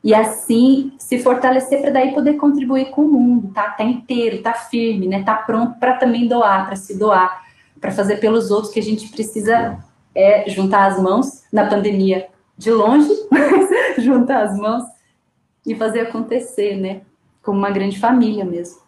[0.03, 3.71] E assim se fortalecer para daí poder contribuir com o mundo, tá?
[3.71, 5.23] Tá inteiro, tá firme, né?
[5.23, 7.43] Tá pronto para também doar, para se doar,
[7.81, 9.83] para fazer pelos outros que a gente precisa
[10.13, 12.27] é juntar as mãos na pandemia
[12.57, 13.09] de longe,
[13.99, 14.94] juntar as mãos
[15.65, 17.01] e fazer acontecer, né?
[17.41, 18.85] Como uma grande família mesmo.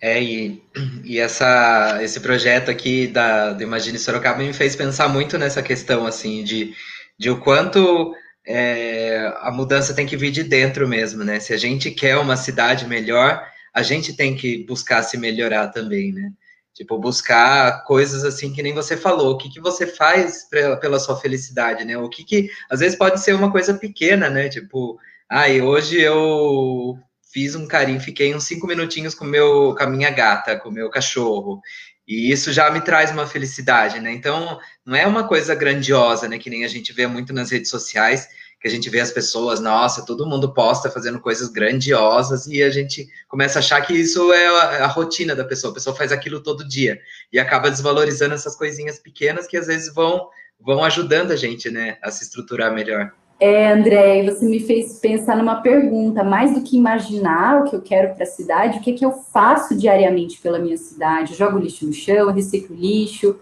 [0.00, 0.62] É, e,
[1.04, 6.06] e essa, esse projeto aqui da, do Imagine Sorocaba me fez pensar muito nessa questão,
[6.06, 6.74] assim, de,
[7.18, 8.14] de o quanto
[8.46, 11.40] é, a mudança tem que vir de dentro mesmo, né?
[11.40, 13.44] Se a gente quer uma cidade melhor,
[13.74, 16.32] a gente tem que buscar se melhorar também, né?
[16.76, 19.32] Tipo, buscar coisas assim que nem você falou.
[19.32, 21.96] O que, que você faz pra, pela sua felicidade, né?
[21.96, 22.50] O que que...
[22.68, 24.50] Às vezes pode ser uma coisa pequena, né?
[24.50, 26.98] Tipo, ai, ah, hoje eu
[27.32, 30.72] fiz um carinho, fiquei uns cinco minutinhos com, meu, com a minha gata, com o
[30.72, 31.62] meu cachorro.
[32.06, 34.12] E isso já me traz uma felicidade, né?
[34.12, 36.38] Então, não é uma coisa grandiosa, né?
[36.38, 38.28] Que nem a gente vê muito nas redes sociais,
[38.60, 42.70] que a gente vê as pessoas, nossa, todo mundo posta fazendo coisas grandiosas e a
[42.70, 46.10] gente começa a achar que isso é a, a, rotina da pessoa, a pessoa faz
[46.10, 46.98] aquilo todo dia
[47.32, 50.28] e acaba desvalorizando essas coisinhas pequenas que às vezes vão
[50.58, 53.12] vão ajudando a gente, né, a se estruturar melhor.
[53.38, 57.82] É, André, você me fez pensar numa pergunta, mais do que imaginar o que eu
[57.82, 61.32] quero para a cidade, o que, é que eu faço diariamente pela minha cidade?
[61.32, 63.38] Eu jogo lixo no chão, reciclo lixo,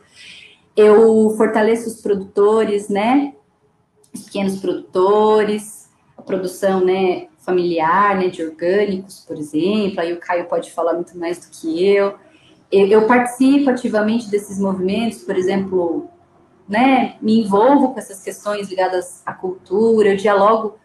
[0.76, 3.34] eu fortaleço os produtores, né?
[4.22, 10.70] Pequenos produtores, a produção né, familiar, né, de orgânicos, por exemplo, aí o Caio pode
[10.72, 12.14] falar muito mais do que eu.
[12.70, 16.08] Eu, eu participo ativamente desses movimentos, por exemplo,
[16.68, 20.76] né, me envolvo com essas questões ligadas à cultura, eu dialogo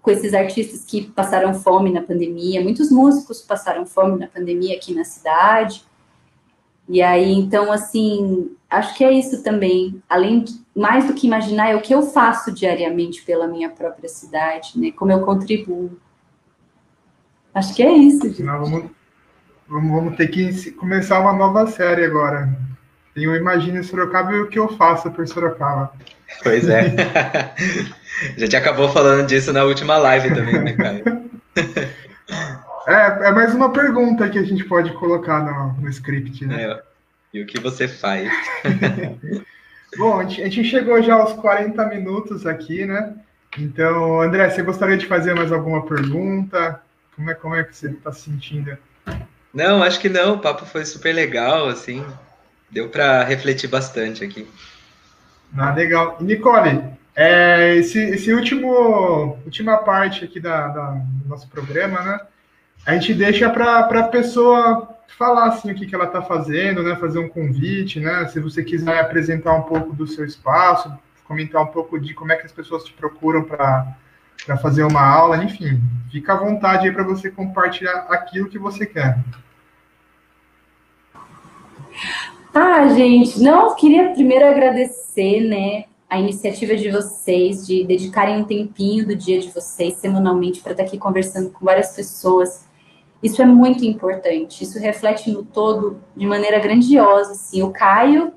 [0.00, 4.94] com esses artistas que passaram fome na pandemia, muitos músicos passaram fome na pandemia aqui
[4.94, 5.84] na cidade.
[6.88, 10.02] E aí, então, assim, acho que é isso também.
[10.08, 14.08] Além de, mais do que imaginar, é o que eu faço diariamente pela minha própria
[14.08, 14.92] cidade, né?
[14.92, 15.98] Como eu contribuo.
[17.54, 18.42] Acho que é isso, gente.
[18.42, 18.90] Não, vamos,
[19.68, 22.48] vamos, vamos, ter que começar uma nova série agora.
[23.14, 25.92] Tem o Imagine Sorocaba e o que eu faço por Sorocaba.
[26.42, 26.94] Pois é.
[28.36, 31.04] A gente acabou falando disso na última live também, né, Caio?
[32.86, 36.62] É, é mais uma pergunta que a gente pode colocar no, no script, né?
[36.62, 36.82] É,
[37.34, 38.30] e o que você faz?
[39.98, 43.14] Bom, a gente, chegou já aos 40 minutos aqui, né?
[43.58, 46.80] Então, André, você gostaria de fazer mais alguma pergunta?
[47.16, 48.76] Como é, como é que você está se sentindo?
[49.52, 50.34] Não, acho que não.
[50.34, 52.04] O papo foi super legal, assim.
[52.70, 54.46] Deu para refletir bastante aqui.
[55.56, 56.18] Ah, legal.
[56.20, 56.84] E Nicole,
[57.16, 62.20] é, esse, esse último última parte aqui da, da, do nosso programa, né?
[62.84, 66.96] A gente deixa para a pessoa falar assim o que, que ela está fazendo, né?
[66.96, 68.26] Fazer um convite, né?
[68.28, 70.92] Se você quiser apresentar um pouco do seu espaço,
[71.24, 73.96] comentar um pouco de como é que as pessoas te procuram para
[74.62, 79.18] fazer uma aula, enfim, fica à vontade aí para você compartilhar aquilo que você quer.
[82.54, 89.06] Ah, gente, não, queria primeiro agradecer, né, a iniciativa de vocês de dedicarem um tempinho
[89.06, 92.66] do dia de vocês semanalmente para estar aqui conversando com várias pessoas.
[93.22, 94.62] Isso é muito importante.
[94.62, 97.32] Isso reflete no todo de maneira grandiosa.
[97.32, 98.32] Assim, o Caio,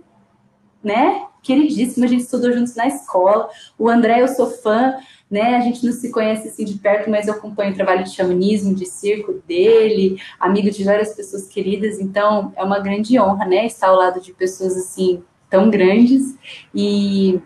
[0.84, 1.26] né?
[1.43, 3.49] Queridíssimo, a gente estudou juntos na escola.
[3.78, 4.95] O André, eu sou fã,
[5.30, 5.55] né?
[5.55, 8.74] A gente não se conhece assim de perto, mas eu acompanho o trabalho de xamanismo,
[8.74, 11.99] de circo dele, amigo de várias pessoas queridas.
[11.99, 13.65] Então, é uma grande honra, né?
[13.65, 16.38] Estar ao lado de pessoas assim tão grandes
[16.74, 17.41] e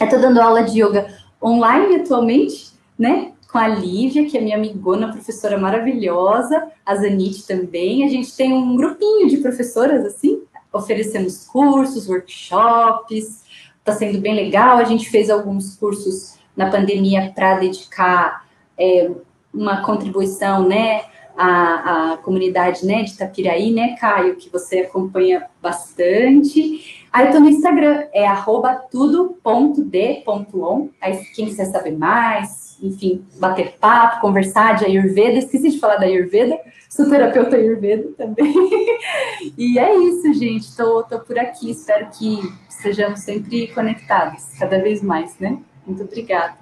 [0.00, 1.06] eu estou dando aula de yoga
[1.42, 3.32] online atualmente, né?
[3.50, 8.04] Com a Lívia, que é minha amigona, professora maravilhosa, a Zanite também.
[8.04, 13.44] A gente tem um grupinho de professoras, assim, oferecemos cursos, workshops,
[13.78, 14.78] está sendo bem legal.
[14.78, 18.46] A gente fez alguns cursos na pandemia para dedicar
[18.78, 19.10] é,
[19.52, 21.02] uma contribuição, né,
[21.36, 27.04] à, à comunidade, né, de Tapiraí, né, Caio, que você acompanha bastante.
[27.12, 30.88] Aí eu tô no Instagram, é arroba tudo.d.on.
[31.00, 36.06] Aí quem quiser saber mais, enfim, bater papo, conversar de Ayurveda, esqueci de falar da
[36.06, 36.58] Ayurveda,
[36.88, 38.54] sou terapeuta Ayurveda também.
[39.56, 45.02] e é isso, gente, tô, tô por aqui, espero que sejamos sempre conectados, cada vez
[45.02, 45.58] mais, né?
[45.86, 46.56] Muito obrigada.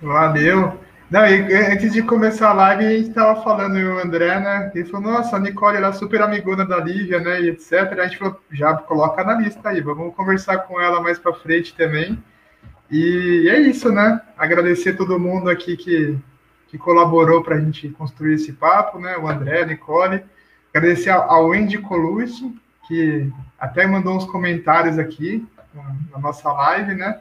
[0.00, 0.83] Valeu.
[1.14, 4.72] Não, e antes de começar a live, a gente estava falando, o André, né?
[4.74, 7.40] Ele falou, nossa, a Nicole era super amigona da Lívia, né?
[7.40, 7.72] E etc.
[8.00, 11.72] A gente falou, já coloca na lista aí, vamos conversar com ela mais para frente
[11.76, 12.20] também.
[12.90, 14.20] E é isso, né?
[14.36, 16.18] Agradecer todo mundo aqui que,
[16.66, 19.16] que colaborou para a gente construir esse papo, né?
[19.16, 20.20] O André, a Nicole.
[20.74, 22.52] Agradecer ao Wendy Colucci,
[22.88, 25.46] que até mandou uns comentários aqui
[26.10, 27.20] na nossa live, né?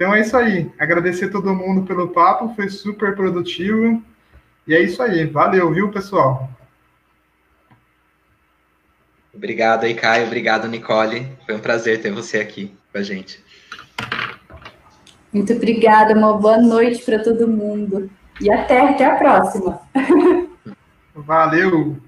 [0.00, 0.72] Então é isso aí.
[0.78, 4.02] Agradecer todo mundo pelo papo, foi super produtivo.
[4.66, 5.26] E é isso aí.
[5.26, 6.48] Valeu, viu, pessoal?
[9.34, 10.24] Obrigado aí, Caio.
[10.24, 11.28] Obrigado, Nicole.
[11.44, 13.44] Foi um prazer ter você aqui com a gente.
[15.30, 16.14] Muito obrigada.
[16.14, 18.10] Uma boa noite para todo mundo.
[18.40, 19.82] E até, até a próxima.
[21.14, 21.98] Valeu.